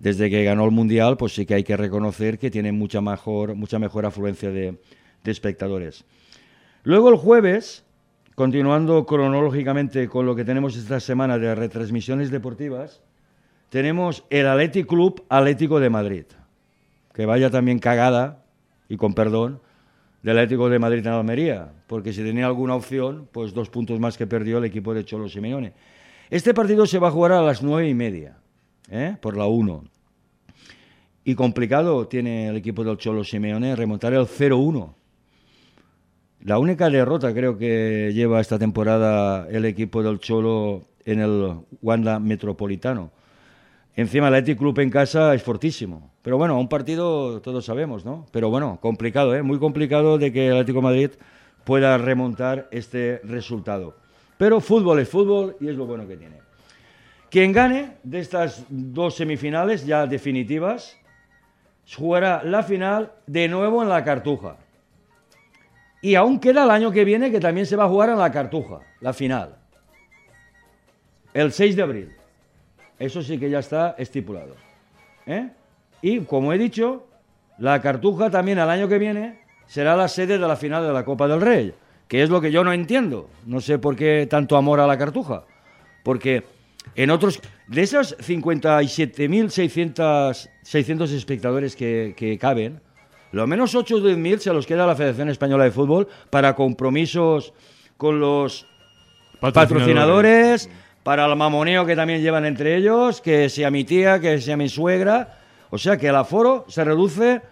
desde 0.00 0.28
que 0.30 0.42
ganó 0.44 0.64
el 0.64 0.72
Mundial, 0.72 1.16
pues 1.16 1.34
sí 1.34 1.46
que 1.46 1.54
hay 1.54 1.64
que 1.64 1.76
reconocer 1.76 2.38
que 2.40 2.50
tiene 2.50 2.72
mucha 2.72 3.00
mejor, 3.00 3.54
mucha 3.54 3.78
mejor 3.78 4.04
afluencia 4.04 4.50
de 4.50 4.80
espectadores. 5.24 6.04
Luego 6.82 7.08
el 7.10 7.16
jueves, 7.16 7.84
continuando 8.34 9.06
cronológicamente 9.06 10.08
con 10.08 10.26
lo 10.26 10.34
que 10.34 10.44
tenemos 10.44 10.76
esta 10.76 10.98
semana 10.98 11.38
de 11.38 11.54
retransmisiones 11.54 12.30
deportivas, 12.30 13.00
tenemos 13.70 14.24
el 14.30 14.46
Athletic 14.46 14.86
Club 14.86 15.24
Atlético 15.28 15.80
de 15.80 15.88
Madrid, 15.88 16.24
que 17.14 17.24
vaya 17.24 17.50
también 17.50 17.78
cagada, 17.78 18.44
y 18.88 18.96
con 18.96 19.14
perdón, 19.14 19.60
del 20.22 20.36
Atlético 20.38 20.68
de 20.68 20.78
Madrid 20.78 21.06
en 21.06 21.12
Almería, 21.12 21.72
porque 21.86 22.12
si 22.12 22.22
tenía 22.22 22.46
alguna 22.46 22.74
opción, 22.74 23.28
pues 23.32 23.54
dos 23.54 23.70
puntos 23.70 23.98
más 23.98 24.18
que 24.18 24.26
perdió 24.26 24.58
el 24.58 24.64
equipo 24.64 24.92
de 24.92 25.04
Cholo 25.04 25.28
Simeone. 25.28 25.72
Este 26.28 26.52
partido 26.52 26.84
se 26.84 26.98
va 26.98 27.08
a 27.08 27.12
jugar 27.12 27.32
a 27.32 27.42
las 27.42 27.62
nueve 27.62 27.88
y 27.88 27.94
media, 27.94 28.36
¿eh? 28.90 29.16
por 29.20 29.36
la 29.36 29.46
1. 29.46 29.84
Y 31.24 31.34
complicado 31.34 32.06
tiene 32.08 32.48
el 32.48 32.56
equipo 32.56 32.82
del 32.82 32.96
Cholo 32.98 33.24
Simeone 33.24 33.76
remontar 33.76 34.12
el 34.12 34.26
0-1. 34.26 34.94
La 36.42 36.58
única 36.58 36.88
derrota 36.88 37.32
creo 37.32 37.56
que 37.56 38.12
lleva 38.14 38.40
esta 38.40 38.58
temporada 38.58 39.46
el 39.48 39.64
equipo 39.64 40.02
del 40.02 40.18
Cholo 40.18 40.82
en 41.04 41.20
el 41.20 41.54
Wanda 41.82 42.18
Metropolitano. 42.18 43.12
Encima 43.96 44.28
el 44.28 44.34
Athletic 44.34 44.58
Club 44.58 44.78
en 44.78 44.90
casa 44.90 45.34
es 45.34 45.42
fortísimo. 45.42 46.10
Pero 46.22 46.38
bueno, 46.38 46.58
un 46.58 46.68
partido 46.68 47.40
todos 47.40 47.64
sabemos, 47.64 48.04
¿no? 48.04 48.26
Pero 48.30 48.50
bueno, 48.50 48.78
complicado, 48.80 49.34
¿eh? 49.34 49.42
Muy 49.42 49.58
complicado 49.58 50.18
de 50.18 50.32
que 50.32 50.48
el 50.48 50.52
Atlético 50.54 50.82
Madrid 50.82 51.10
pueda 51.64 51.98
remontar 51.98 52.68
este 52.70 53.20
resultado. 53.24 53.96
Pero 54.38 54.60
fútbol 54.60 55.00
es 55.00 55.08
fútbol 55.08 55.56
y 55.60 55.68
es 55.68 55.76
lo 55.76 55.86
bueno 55.86 56.06
que 56.06 56.16
tiene. 56.16 56.36
Quien 57.30 57.52
gane 57.52 57.96
de 58.02 58.20
estas 58.20 58.64
dos 58.68 59.14
semifinales 59.14 59.86
ya 59.86 60.06
definitivas 60.06 60.98
jugará 61.96 62.42
la 62.44 62.62
final 62.62 63.12
de 63.26 63.48
nuevo 63.48 63.82
en 63.82 63.88
la 63.88 64.04
Cartuja. 64.04 64.56
Y 66.02 66.14
aún 66.14 66.40
queda 66.40 66.64
el 66.64 66.70
año 66.70 66.90
que 66.90 67.04
viene 67.04 67.30
que 67.30 67.40
también 67.40 67.66
se 67.66 67.76
va 67.76 67.84
a 67.84 67.88
jugar 67.88 68.08
en 68.10 68.18
la 68.18 68.32
Cartuja, 68.32 68.80
la 69.00 69.12
final. 69.12 69.56
El 71.34 71.52
6 71.52 71.76
de 71.76 71.82
abril. 71.82 72.19
Eso 73.00 73.22
sí 73.22 73.38
que 73.38 73.50
ya 73.50 73.58
está 73.58 73.96
estipulado. 73.98 74.54
¿eh? 75.26 75.48
Y 76.02 76.20
como 76.20 76.52
he 76.52 76.58
dicho, 76.58 77.06
la 77.58 77.80
Cartuja 77.80 78.30
también 78.30 78.58
al 78.58 78.68
año 78.68 78.88
que 78.88 78.98
viene 78.98 79.40
será 79.66 79.96
la 79.96 80.06
sede 80.06 80.38
de 80.38 80.46
la 80.46 80.54
final 80.54 80.86
de 80.86 80.92
la 80.92 81.02
Copa 81.04 81.26
del 81.26 81.40
Rey, 81.40 81.72
que 82.06 82.22
es 82.22 82.28
lo 82.28 82.42
que 82.42 82.52
yo 82.52 82.62
no 82.62 82.74
entiendo. 82.74 83.30
No 83.46 83.60
sé 83.60 83.78
por 83.78 83.96
qué 83.96 84.26
tanto 84.28 84.56
amor 84.56 84.80
a 84.80 84.86
la 84.86 84.98
Cartuja. 84.98 85.44
Porque 86.04 86.44
en 86.94 87.10
otros, 87.10 87.40
de 87.68 87.82
esos 87.82 88.18
57.600 88.18 90.50
600 90.62 91.12
espectadores 91.12 91.74
que, 91.74 92.12
que 92.16 92.36
caben, 92.38 92.80
lo 93.32 93.46
menos 93.46 93.74
8 93.74 93.96
o 93.96 94.00
10.000 94.00 94.38
se 94.38 94.52
los 94.52 94.66
queda 94.66 94.84
a 94.84 94.86
la 94.86 94.94
Federación 94.94 95.30
Española 95.30 95.64
de 95.64 95.70
Fútbol 95.70 96.06
para 96.28 96.54
compromisos 96.54 97.54
con 97.96 98.20
los 98.20 98.66
patrocinadores, 99.40 100.68
para 101.10 101.26
el 101.26 101.34
mamoneo 101.34 101.84
que 101.84 101.96
también 101.96 102.22
llevan 102.22 102.44
entre 102.44 102.76
ellos, 102.76 103.20
que 103.20 103.48
sea 103.48 103.68
mi 103.68 103.82
tía, 103.82 104.20
que 104.20 104.40
sea 104.40 104.56
mi 104.56 104.68
suegra. 104.68 105.40
O 105.70 105.76
sea 105.76 105.96
que 105.96 106.06
el 106.06 106.14
aforo 106.14 106.64
se 106.68 106.84
reduce 106.84 107.42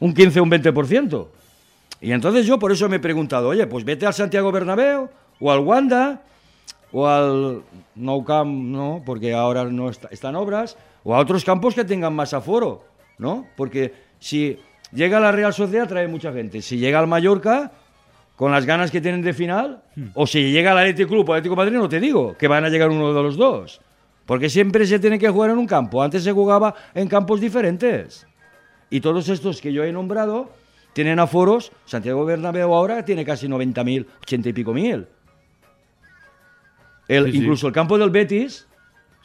un 0.00 0.14
15 0.14 0.40
o 0.40 0.42
un 0.44 0.50
20%. 0.50 1.26
Y 2.00 2.12
entonces 2.12 2.46
yo 2.46 2.58
por 2.58 2.72
eso 2.72 2.88
me 2.88 2.96
he 2.96 2.98
preguntado, 2.98 3.48
oye, 3.48 3.66
pues 3.66 3.84
vete 3.84 4.06
al 4.06 4.14
Santiago 4.14 4.50
Bernabéu 4.50 5.10
o 5.38 5.52
al 5.52 5.58
Wanda 5.58 6.22
o 6.90 7.06
al 7.06 7.60
Nou 7.96 8.24
Camp, 8.24 8.48
no, 8.48 9.02
porque 9.04 9.34
ahora 9.34 9.64
no 9.64 9.90
está- 9.90 10.08
están 10.10 10.34
obras, 10.34 10.78
o 11.04 11.14
a 11.14 11.18
otros 11.18 11.44
campos 11.44 11.74
que 11.74 11.84
tengan 11.84 12.14
más 12.14 12.32
aforo, 12.32 12.82
¿no? 13.18 13.46
Porque 13.58 13.92
si 14.18 14.58
llega 14.90 15.20
la 15.20 15.32
Real 15.32 15.52
Sociedad 15.52 15.86
trae 15.86 16.08
mucha 16.08 16.32
gente, 16.32 16.62
si 16.62 16.78
llega 16.78 16.98
al 16.98 17.08
Mallorca 17.08 17.72
con 18.36 18.52
las 18.52 18.66
ganas 18.66 18.90
que 18.90 19.00
tienen 19.00 19.22
de 19.22 19.32
final, 19.32 19.82
o 20.14 20.26
si 20.26 20.52
llega 20.52 20.72
al 20.72 20.78
Atlético 20.78 21.08
Club 21.08 21.28
o 21.28 21.32
Atlético 21.32 21.54
de 21.54 21.64
Madrid, 21.64 21.78
no 21.78 21.88
te 21.88 21.98
digo, 21.98 22.36
que 22.36 22.46
van 22.48 22.64
a 22.64 22.68
llegar 22.68 22.90
uno 22.90 23.12
de 23.12 23.22
los 23.22 23.36
dos. 23.36 23.80
Porque 24.26 24.50
siempre 24.50 24.86
se 24.86 24.98
tiene 24.98 25.18
que 25.18 25.28
jugar 25.28 25.50
en 25.50 25.58
un 25.58 25.66
campo. 25.66 26.02
Antes 26.02 26.24
se 26.24 26.32
jugaba 26.32 26.74
en 26.94 27.08
campos 27.08 27.40
diferentes. 27.40 28.26
Y 28.90 29.00
todos 29.00 29.28
estos 29.28 29.60
que 29.60 29.72
yo 29.72 29.84
he 29.84 29.92
nombrado 29.92 30.50
tienen 30.92 31.18
aforos. 31.18 31.72
Santiago 31.84 32.24
Bernabéu 32.24 32.74
ahora 32.74 33.04
tiene 33.04 33.24
casi 33.24 33.46
90.000, 33.46 34.06
80 34.22 34.48
y 34.48 34.52
pico 34.52 34.74
mil. 34.74 35.06
El, 37.08 37.26
Sí, 37.26 37.32
sí. 37.32 37.38
Incluso 37.38 37.68
el 37.68 37.72
campo 37.72 37.96
del 37.98 38.10
Betis, 38.10 38.66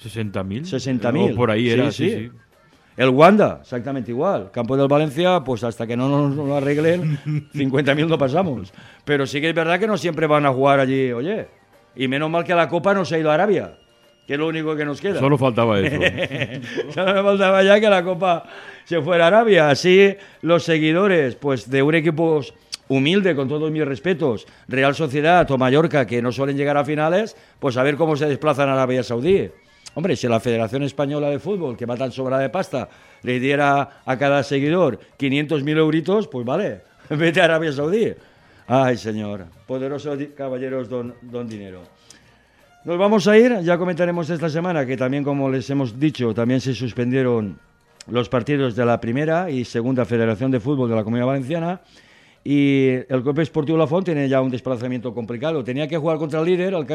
60.000. 0.04 1.02
60.000. 1.02 1.34
O 1.34 1.36
Por 1.36 1.50
ahí 1.50 1.70
era, 1.70 1.92
sí. 1.92 2.10
sí, 2.10 2.16
sí. 2.16 2.32
El 2.98 3.10
Wanda, 3.10 3.60
exactamente 3.62 4.12
igual. 4.12 4.52
Campo 4.52 4.76
del 4.76 4.88
Valencia, 4.88 5.42
pues 5.44 5.64
hasta 5.64 5.88
que 5.88 5.96
no 5.96 6.10
nos 6.10 6.36
lo 6.36 6.56
arreglen, 6.56 7.18
50.000 7.54 8.08
no 8.08 8.18
pasamos. 8.18 8.74
Pero 9.06 9.26
sí 9.26 9.40
que 9.42 9.50
es 9.50 9.56
verdad 9.56 9.80
que 9.80 9.88
no 9.88 9.98
siempre 9.98 10.28
van 10.28 10.46
a 10.46 10.52
jugar 10.52 10.80
allí, 10.80 11.12
oye. 11.12 11.48
Y 11.96 12.08
menos 12.08 12.30
mal 12.30 12.44
que 12.44 12.54
la 12.56 12.68
Copa 12.68 12.94
no 12.94 13.06
se 13.06 13.16
ha 13.16 13.20
ido 13.20 13.32
a 13.32 13.34
Arabia, 13.34 13.78
que 14.26 14.34
es 14.34 14.40
lo 14.40 14.48
único 14.48 14.76
que 14.76 14.86
nos 14.86 15.02
queda. 15.02 15.20
Solo 15.20 15.38
faltaba 15.38 15.80
eso. 15.80 15.96
Solo 16.94 17.14
me 17.14 17.24
faltaba 17.24 17.64
ya 17.64 17.80
que 17.80 17.90
la 17.90 18.04
Copa 18.04 18.44
se 18.86 19.02
fuera 19.02 19.26
a 19.26 19.28
Arabia. 19.28 19.70
Así 19.70 20.16
los 20.42 20.64
seguidores 20.64 21.36
pues 21.36 21.70
de 21.70 21.84
un 21.84 21.96
equipo 21.96 22.42
humilde, 22.88 23.36
con 23.36 23.48
todos 23.48 23.72
mis 23.72 23.86
respetos, 23.86 24.46
Real 24.68 24.94
Sociedad 24.96 25.50
o 25.50 25.58
Mallorca, 25.58 26.06
que 26.06 26.22
no 26.22 26.32
suelen 26.32 26.58
llegar 26.58 26.76
a 26.76 26.84
finales, 26.84 27.38
pues 27.60 27.78
a 27.78 27.84
ver 27.84 27.96
cómo 27.96 28.18
se 28.18 28.26
desplazan 28.28 28.68
a 28.70 28.74
Arabia 28.74 29.02
Saudí. 29.02 29.50
Hombre, 29.94 30.16
si 30.16 30.28
la 30.28 30.40
Federación 30.40 30.84
Española 30.84 31.30
de 31.30 31.40
Fútbol, 31.40 31.76
que 31.76 31.86
va 31.86 31.98
tan 31.98 32.12
sobra 32.12 32.40
de 32.40 32.50
pasta, 32.50 32.88
le 33.24 33.40
diera 33.40 34.02
a 34.06 34.18
cada 34.18 34.42
seguidor 34.44 35.00
500.000 35.20 35.78
euritos, 35.78 36.28
pues 36.28 36.46
vale, 36.46 36.82
vete 37.10 37.42
a 37.42 37.46
Arabia 37.46 37.72
Saudí. 37.74 38.14
Ay, 38.68 38.96
señor, 38.98 39.46
poderosos 39.68 40.18
di- 40.18 40.28
caballeros 40.28 40.88
don, 40.88 41.14
dinero. 41.50 41.82
Nos 42.86 42.98
vamos 42.98 43.28
a 43.28 43.38
ir, 43.38 43.60
ya 43.62 43.78
comentaremos 43.78 44.30
esta 44.30 44.50
semana 44.50 44.86
que 44.86 44.96
también, 44.96 45.24
como 45.24 45.50
les 45.50 45.70
hemos 45.70 46.00
dicho, 46.00 46.34
también 46.34 46.62
se 46.62 46.74
suspendieron 46.74 47.60
los 48.08 48.30
partidos 48.30 48.76
de 48.76 48.86
la 48.86 49.00
primera 49.00 49.52
y 49.52 49.66
segunda 49.66 50.06
Federación 50.06 50.50
de 50.52 50.60
Fútbol 50.60 50.90
de 50.90 50.96
la 50.96 51.04
Comunidad 51.04 51.28
Valenciana 51.28 51.82
y 52.44 52.88
el 53.08 53.22
Club 53.22 53.40
Esportivo 53.42 53.78
Lafont 53.78 54.06
tiene 54.06 54.28
ya 54.28 54.42
un 54.42 54.50
desplazamiento 54.50 55.14
complicado. 55.14 55.64
Tenía 55.64 55.88
que 55.88 55.98
jugar 55.98 56.18
contra 56.18 56.40
el 56.40 56.46
líder, 56.48 56.74
el 56.74 56.86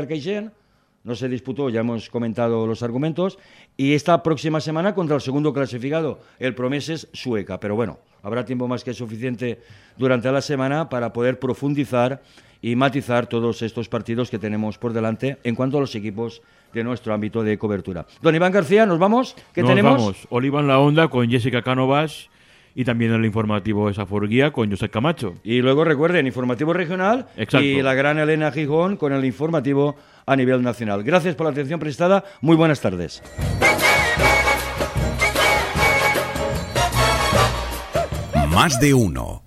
no 1.07 1.15
se 1.15 1.29
disputó, 1.29 1.71
ya 1.71 1.81
hemos 1.81 2.11
comentado 2.11 2.67
los 2.67 2.83
argumentos, 2.83 3.39
y 3.77 3.95
esta 3.95 4.25
próxima 4.25 4.61
semana 4.61 4.93
contra 4.93 5.15
el 5.15 5.23
segundo 5.23 5.53
clasificado, 5.53 6.19
el 6.41 6.57
Promeses 6.57 7.09
Sueca. 7.13 7.61
Pero 7.61 7.77
bueno, 7.77 8.01
habrá 8.25 8.45
tiempo 8.45 8.67
más 8.67 8.83
que 8.83 8.93
suficiente 8.93 9.61
durante 9.97 10.31
la 10.33 10.41
semana 10.41 10.89
para 10.89 11.13
poder 11.13 11.39
profundizar 11.39 12.23
y 12.61 12.75
matizar 12.75 13.29
todos 13.29 13.63
estos 13.63 13.89
partidos 13.89 14.31
que 14.31 14.41
tenemos 14.41 14.79
por 14.79 14.93
delante 14.93 15.39
en 15.45 15.55
cuanto 15.55 15.79
a 15.79 15.81
los 15.81 15.95
equipos 15.95 16.43
de 16.75 16.83
nuestro 16.83 17.15
ámbito 17.15 17.45
de 17.45 17.57
cobertura. 17.57 18.05
Don 18.21 18.35
Iván 18.35 18.51
García, 18.51 18.85
¿nos 18.85 18.99
vamos? 18.99 19.37
¿Qué 19.55 19.63
Nos 19.63 19.71
tenemos? 19.71 20.01
vamos. 20.01 20.27
Oliva 20.31 20.59
en 20.59 20.67
la 20.67 20.81
onda 20.81 21.07
con 21.07 21.31
Jessica 21.31 21.63
Cánovas 21.63 22.29
y 22.79 22.85
también 22.85 23.11
el 23.13 23.25
informativo 23.25 23.89
Esa 23.89 24.05
Forguía 24.05 24.53
con 24.53 24.71
Josep 24.71 24.93
Camacho. 24.93 25.35
Y 25.43 25.63
luego 25.63 25.83
recuerden, 25.83 26.27
informativo 26.27 26.75
regional 26.75 27.27
Exacto. 27.39 27.67
y 27.67 27.81
la 27.81 27.95
gran 27.95 28.19
Elena 28.19 28.53
Gijón 28.53 28.99
con 28.99 29.15
el 29.15 29.25
informativo 29.25 29.97
a 30.27 30.37
nivel 30.37 30.63
nacional. 30.63 31.03
Gracias 31.03 31.35
por 31.35 31.47
la 31.47 31.53
atención 31.53 31.81
prestada. 31.81 32.23
Muy 32.43 32.55
buenas 32.55 32.83
tardes. 32.83 33.23
Más 38.51 38.79
de 38.79 38.93
uno. 38.93 39.46